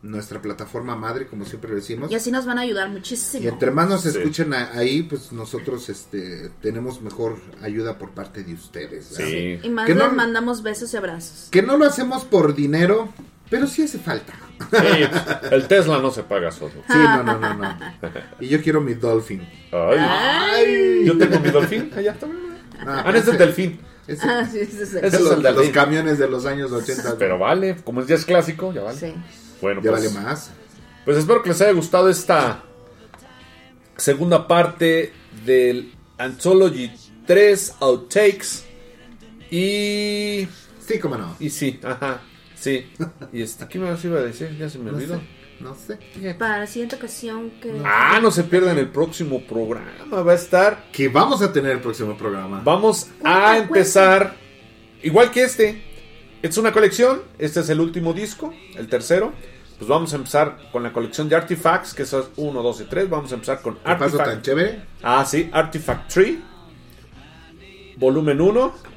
nuestra 0.02 0.42
plataforma 0.42 0.96
madre, 0.96 1.28
como 1.28 1.44
siempre 1.44 1.72
decimos. 1.74 2.10
y 2.10 2.16
así 2.16 2.32
nos 2.32 2.44
van 2.44 2.58
a 2.58 2.62
ayudar 2.62 2.88
muchísimo 2.90 3.44
Y 3.44 3.46
entre 3.46 3.70
más 3.70 3.88
nos 3.88 4.02
Sí. 4.02 4.08
escuchen 4.08 4.52
a- 4.52 4.72
ahí, 4.72 5.04
pues 5.04 5.30
nosotros 5.30 5.88
este, 5.88 6.50
tenemos 6.60 7.00
mejor 7.02 7.36
ayuda 7.62 7.98
por 7.98 8.10
parte 8.10 8.42
de 8.42 8.52
ustedes. 8.54 9.06
Sí. 9.16 9.60
y 9.62 9.68
más 9.70 9.86
Que 9.86 9.94
no- 9.94 10.06
les 10.08 10.12
mandamos 10.16 10.64
besos 10.64 10.92
y 10.92 10.96
abrazos 10.96 11.46
Que 11.52 11.62
no 11.62 11.76
lo 11.76 11.84
hacemos 11.84 12.24
por 12.24 12.56
dinero, 12.56 13.10
pero 13.52 13.66
sí 13.68 13.82
hace 13.82 13.98
falta. 13.98 14.32
Sí, 14.70 15.04
el 15.50 15.66
Tesla 15.68 15.98
no 15.98 16.10
se 16.10 16.22
paga 16.22 16.50
solo. 16.50 16.72
Sí, 16.88 16.94
no, 16.96 17.22
no, 17.22 17.38
no, 17.38 17.54
no. 17.54 17.78
Y 18.40 18.48
yo 18.48 18.62
quiero 18.62 18.80
mi 18.80 18.94
Dolphin. 18.94 19.42
Ay, 19.72 19.98
Ay. 19.98 21.04
yo 21.04 21.18
tengo 21.18 21.38
mi 21.40 21.50
delfín 21.50 21.90
allá 21.96 22.14
también. 22.14 22.42
Ah, 22.80 23.02
Ah, 23.06 23.12
no, 23.12 23.18
es 23.18 23.26
el 23.28 23.34
ese- 23.34 23.38
delfín. 23.44 23.80
ese- 24.06 24.26
Ah, 24.28 24.48
sí, 24.50 24.64
sí, 24.64 24.70
sí. 24.86 24.96
Ese 25.02 25.06
es 25.16 25.20
los, 25.20 25.32
el 25.34 25.42
delfín. 25.42 25.62
los 25.64 25.70
camiones 25.72 26.18
de 26.18 26.28
los 26.28 26.46
años 26.46 26.72
80. 26.72 27.16
Pero 27.18 27.38
vale, 27.38 27.76
como 27.84 28.02
ya 28.04 28.14
es 28.14 28.24
clásico, 28.24 28.72
ya 28.72 28.82
vale. 28.82 28.98
Sí. 28.98 29.14
Bueno, 29.60 29.82
ya 29.82 29.90
pues, 29.90 30.14
vale 30.14 30.24
más. 30.26 30.50
pues 31.04 31.18
espero 31.18 31.42
que 31.42 31.50
les 31.50 31.60
haya 31.60 31.72
gustado 31.72 32.08
esta 32.08 32.62
segunda 33.96 34.46
parte 34.48 35.12
del 35.44 35.92
Anthology 36.18 36.90
3 37.26 37.74
Outtakes. 37.80 38.64
Y. 39.50 40.48
Sí, 40.86 40.98
cómo 41.00 41.16
no. 41.16 41.36
Y 41.38 41.50
sí, 41.50 41.78
ajá. 41.84 42.20
Sí. 42.62 42.86
Y 43.32 43.42
este, 43.42 43.66
¿qué 43.66 43.78
más 43.80 44.04
iba 44.04 44.20
a 44.20 44.22
decir? 44.22 44.56
Ya 44.56 44.68
se 44.70 44.78
me 44.78 44.92
No 44.92 44.96
olvidó. 44.96 45.16
sé, 45.16 45.22
no 45.58 45.74
sé. 45.74 46.34
Para 46.34 46.58
la 46.60 46.66
siguiente 46.68 46.94
ocasión 46.94 47.50
que... 47.60 47.72
Ah, 47.84 48.20
no 48.22 48.30
se 48.30 48.44
pierdan 48.44 48.78
el 48.78 48.88
próximo 48.88 49.42
programa. 49.44 50.22
Va 50.22 50.30
a 50.30 50.34
estar. 50.36 50.84
Que 50.92 51.08
vamos 51.08 51.42
a 51.42 51.52
tener 51.52 51.72
el 51.72 51.80
próximo 51.80 52.16
programa. 52.16 52.60
Vamos 52.64 53.08
a 53.24 53.58
empezar. 53.58 54.36
Igual 55.02 55.32
que 55.32 55.42
este. 55.42 55.82
Es 56.40 56.56
una 56.56 56.70
colección. 56.72 57.22
Este 57.36 57.58
es 57.60 57.68
el 57.68 57.80
último 57.80 58.12
disco. 58.12 58.54
El 58.76 58.86
tercero. 58.88 59.32
Pues 59.78 59.88
vamos 59.88 60.12
a 60.12 60.16
empezar 60.16 60.70
con 60.70 60.84
la 60.84 60.92
colección 60.92 61.28
de 61.28 61.34
Artifacts. 61.34 61.94
Que 61.94 62.04
son 62.06 62.26
1, 62.36 62.62
2 62.62 62.80
y 62.82 62.84
3. 62.84 63.10
Vamos 63.10 63.32
a 63.32 63.34
empezar 63.34 63.60
con 63.60 63.74
¿Qué 63.74 63.80
paso 63.82 64.04
Artifact. 64.04 64.30
tan 64.30 64.42
chévere? 64.42 64.82
Ah, 65.02 65.24
sí. 65.24 65.50
Artifact 65.52 66.12
3. 66.12 66.34
Volumen 67.96 68.40
1. 68.40 68.91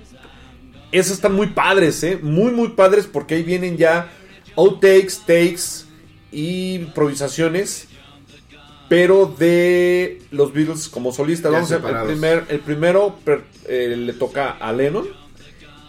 Esos 0.99 1.13
están 1.13 1.33
muy 1.33 1.47
padres, 1.47 2.03
¿eh? 2.03 2.17
Muy, 2.21 2.51
muy 2.51 2.69
padres. 2.69 3.07
Porque 3.11 3.35
ahí 3.35 3.43
vienen 3.43 3.77
ya 3.77 4.09
outtakes, 4.55 5.19
takes 5.25 5.85
y 6.31 6.75
improvisaciones. 6.75 7.87
Pero 8.87 9.33
de 9.37 10.21
los 10.31 10.53
Beatles 10.53 10.87
como 10.89 11.11
solistas. 11.11 11.51
Ya 11.51 11.57
Vamos 11.57 11.71
a, 11.71 11.75
el, 11.75 11.81
separados. 11.81 12.07
primer, 12.11 12.45
el 12.49 12.59
primero 12.59 13.15
per- 13.25 13.43
eh, 13.67 13.95
le 13.97 14.13
toca 14.13 14.51
a 14.51 14.71
Lennon. 14.71 15.07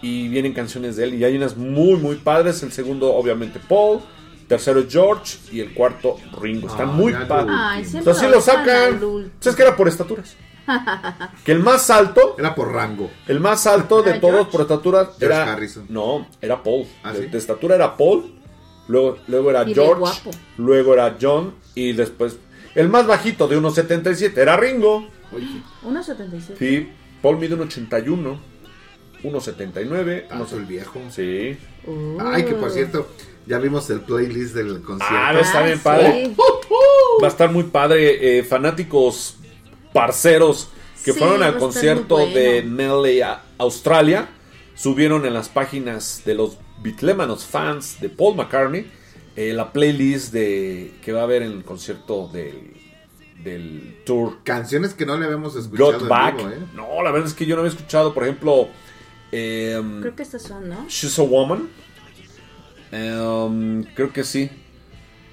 Y 0.03 0.29
vienen 0.29 0.53
canciones 0.53 0.97
de 0.97 1.05
él. 1.05 1.15
Y 1.15 1.25
hay 1.25 1.37
unas 1.37 1.57
muy, 1.57 1.97
muy 1.99 2.17
padres. 2.17 2.63
El 2.63 2.73
segundo, 2.73 3.15
obviamente, 3.15 3.59
Paul. 3.69 4.01
Tercero, 4.49 4.85
George. 4.89 5.39
Y 5.53 5.61
el 5.61 5.75
cuarto, 5.75 6.17
Ringo. 6.41 6.69
Están 6.69 6.91
Ah, 6.91 6.93
muy 6.93 7.13
padres. 7.13 7.95
Entonces 7.95 8.23
sí 8.25 8.31
lo 8.31 8.41
sacan. 8.41 8.95
último. 9.03 9.31
¿Sabes 9.41 9.57
que 9.57 9.63
era 9.63 9.75
por 9.77 9.89
estaturas? 9.89 10.37
que 11.45 11.53
el 11.53 11.61
más 11.61 11.91
alto, 11.91 12.35
Era 12.39 12.55
por 12.55 12.73
rango. 12.73 13.11
el 13.29 13.41
más 13.41 13.67
alto 13.67 14.03
de 14.03 14.11
¿Era 14.11 14.21
todos 14.21 14.35
George? 14.35 14.53
por 14.53 14.61
estatura 14.63 15.05
George 15.05 15.25
era. 15.27 15.53
Harrison. 15.53 15.87
No, 15.89 16.27
era 16.41 16.63
Paul. 16.63 16.87
¿Ah, 17.03 17.13
de, 17.13 17.21
sí? 17.23 17.27
de 17.27 17.39
estatura 17.39 17.75
era 17.77 17.97
Paul. 17.97 18.33
Luego, 18.89 19.19
luego 19.27 19.51
era 19.51 19.69
Y 19.69 19.75
George. 19.75 19.99
guapo. 20.01 20.31
Luego 20.59 20.95
era 20.95 21.17
John. 21.21 21.55
Y 21.75 21.93
después. 21.93 22.37
El 22.75 22.89
más 22.89 23.07
bajito 23.07 23.49
de 23.49 23.59
1.77 23.59 24.37
era 24.37 24.57
Ringo. 24.57 25.09
Oye, 25.33 25.47
1.77. 25.85 26.57
Sí, 26.59 26.89
Paul 27.23 27.39
mide 27.39 27.57
1.81. 27.57 28.39
1.79. 29.25 30.25
ah, 30.31 30.37
no 30.37 30.47
soy 30.47 30.61
el 30.61 30.67
viejo. 30.67 31.01
Sí. 31.11 31.57
Uh. 31.87 32.19
Ay, 32.21 32.45
que 32.45 32.55
por 32.55 32.71
cierto, 32.71 33.09
ya 33.47 33.59
vimos 33.59 33.89
el 33.91 34.01
playlist 34.01 34.55
del 34.55 34.83
concierto. 34.83 35.17
Ah, 35.17 35.35
está 35.41 35.63
bien 35.63 35.79
sí. 35.79 35.85
padre. 35.85 36.35
Va 37.23 37.27
a 37.27 37.31
estar 37.31 37.51
muy 37.51 37.65
padre. 37.65 38.39
eh, 38.39 38.45
fanáticos 38.45 39.37
parceros 39.93 40.69
que 41.05 41.13
Sí, 41.13 41.19
fueron 41.19 41.43
al 41.43 41.59
concierto 41.59 42.19
de. 42.19 42.63
Nelly 42.63 43.21
a 43.21 43.43
Australia. 43.59 44.29
Subieron 44.75 45.25
en 45.25 45.33
las 45.35 45.49
páginas 45.49 46.23
de 46.25 46.35
los 46.35 46.59
Beatlemanos 46.83 47.45
fans 47.47 47.99
de 48.01 48.11
Paul 48.11 48.37
McCartney 48.37 48.87
eh, 49.37 49.53
la 49.53 49.71
playlist 49.73 50.33
de 50.33 50.95
que 51.03 51.13
va 51.13 51.21
a 51.21 51.25
haber 51.25 51.43
en 51.43 51.53
el 51.53 51.65
concierto 51.65 52.29
del, 52.33 52.73
del 53.45 53.99
tour 54.07 54.39
Canciones 54.43 54.95
que 54.95 55.05
no 55.05 55.17
le 55.19 55.27
habíamos 55.27 55.55
escuchado 55.57 55.93
Got 55.93 56.03
en 56.03 56.09
Back. 56.09 56.37
vivo, 56.39 56.51
¿eh? 56.51 56.59
No, 56.75 57.03
la 57.03 57.11
verdad 57.11 57.29
es 57.29 57.35
que 57.35 57.45
yo 57.45 57.55
no 57.55 57.61
había 57.61 57.73
escuchado, 57.73 58.15
por 58.15 58.23
ejemplo, 58.25 58.69
em, 59.33 60.01
Creo 60.01 60.17
que 60.17 60.23
estas 60.23 60.43
son, 60.43 60.69
¿no? 60.71 60.87
She's 60.89 61.19
a 61.19 61.23
Woman. 61.23 61.69
Em, 62.93 63.85
creo 63.95 64.13
que 64.13 64.25
sí. 64.25 64.51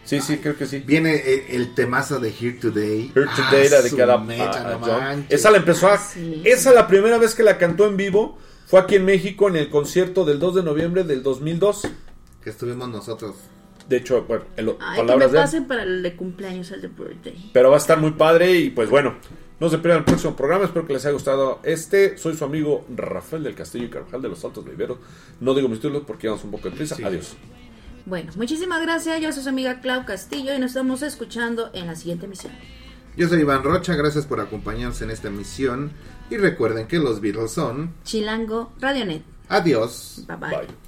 Sí, 0.06 0.20
sí, 0.22 0.38
creo 0.38 0.58
que 0.58 0.66
sí. 0.66 0.80
Viene 0.86 1.16
el, 1.16 1.44
el 1.62 1.74
temazo 1.76 2.20
de 2.20 2.30
Here 2.30 2.54
Today. 2.60 3.12
Here 3.16 3.26
Ah, 3.30 3.50
Today, 3.50 3.70
la 3.70 3.78
su 3.78 3.84
dedicada 3.84 4.18
mecha, 4.18 4.78
no. 4.78 5.24
Esa 5.30 5.50
la 5.52 5.58
empezó 5.58 5.88
a. 5.88 5.94
Ah, 5.94 5.98
sí. 5.98 6.42
Esa 6.46 6.72
la 6.74 6.88
primera 6.88 7.18
vez 7.18 7.36
que 7.36 7.44
la 7.44 7.58
cantó 7.58 7.88
en 7.88 7.96
vivo 7.98 8.38
fue 8.68 8.80
aquí 8.82 8.96
en 8.96 9.06
México 9.06 9.48
en 9.48 9.56
el 9.56 9.70
concierto 9.70 10.26
del 10.26 10.40
2 10.40 10.56
de 10.56 10.64
noviembre 10.64 11.04
del 11.04 11.24
2002. 11.24 11.88
Que 12.44 12.50
estuvimos 12.50 12.90
nosotros. 12.90 13.36
De 13.88 13.98
hecho, 13.98 14.24
bueno, 14.24 14.44
en 14.58 14.66
lo- 14.66 14.78
Ay, 14.82 14.96
que 14.98 15.02
me 15.04 15.08
palabras 15.08 15.32
de 15.32 15.38
pasen 15.40 15.68
para 15.68 15.84
el 15.84 16.04
de 16.04 16.16
cumpleaños, 16.16 16.72
el 16.72 16.82
de 16.82 16.88
birthday. 16.90 17.52
Pero 17.54 17.70
va 17.70 17.76
a 17.76 17.80
estar 17.80 18.00
muy 18.00 18.12
padre 18.12 18.52
y 18.54 18.70
pues 18.70 18.90
bueno, 18.90 19.16
no 19.60 19.70
se 19.70 19.78
pierdan 19.78 20.00
el 20.00 20.06
próximo 20.06 20.36
programa. 20.36 20.66
Espero 20.66 20.86
que 20.86 20.94
les 20.94 21.06
haya 21.06 21.14
gustado 21.14 21.60
este. 21.64 22.18
Soy 22.18 22.36
su 22.36 22.44
amigo 22.44 22.86
Rafael 22.94 23.44
del 23.44 23.56
Castillo 23.56 23.86
y 23.86 23.90
Carvajal 23.90 24.22
de 24.22 24.30
los 24.30 24.44
Altos 24.44 24.66
Viveros. 24.66 24.98
No 25.40 25.54
digo 25.54 25.68
mis 25.70 25.80
títulos 25.80 26.04
porque 26.06 26.24
llevamos 26.28 26.44
un 26.44 26.52
poco 26.52 26.70
de 26.70 26.76
prisa. 26.76 26.96
Adiós. 27.04 27.36
Bueno, 28.06 28.32
muchísimas 28.36 28.82
gracias. 28.82 29.22
Yo 29.22 29.32
soy 29.32 29.44
su 29.44 29.50
amiga 29.50 29.80
Clau 29.80 30.06
Castillo 30.06 30.54
y 30.54 30.60
nos 30.60 30.72
estamos 30.72 31.02
escuchando 31.02 31.70
en 31.74 31.88
la 31.88 31.96
siguiente 31.96 32.26
emisión. 32.26 32.52
Yo 33.16 33.28
soy 33.30 33.42
Iván 33.42 33.64
Rocha, 33.64 33.96
gracias 33.96 34.26
por 34.26 34.42
acompañarnos 34.42 35.02
en 35.02 35.12
esta 35.12 35.28
emisión. 35.28 35.92
Y 36.30 36.38
recuerden 36.38 36.88
que 36.88 36.98
los 37.00 37.22
Beatles 37.22 37.52
son. 37.52 37.94
Chilango 38.04 38.72
Radionet. 38.80 39.24
Adiós. 39.50 40.24
Bye 40.28 40.38
bye. 40.38 40.56
And 40.56 40.83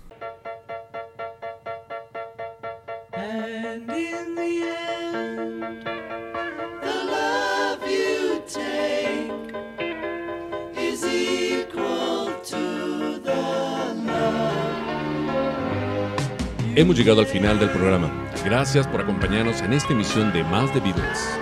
Hemos 16.78 16.98
llegado 16.98 17.22
al 17.22 17.26
final 17.26 17.58
del 17.58 17.70
programa. 17.70 18.12
Gracias 18.44 18.86
por 18.86 19.00
acompañarnos 19.00 19.62
en 19.62 19.72
esta 19.72 19.94
emisión 19.94 20.34
de 20.34 20.44
Más 20.44 20.74
de 20.74 20.82
Beatles. 20.82 21.40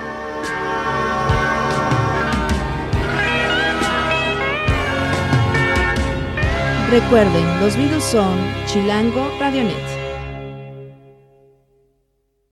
Recuerden, 6.91 7.59
los 7.59 7.75
videos 7.75 8.03
son 8.03 8.38
Chilango 8.67 9.27
Radionet. 9.39 9.92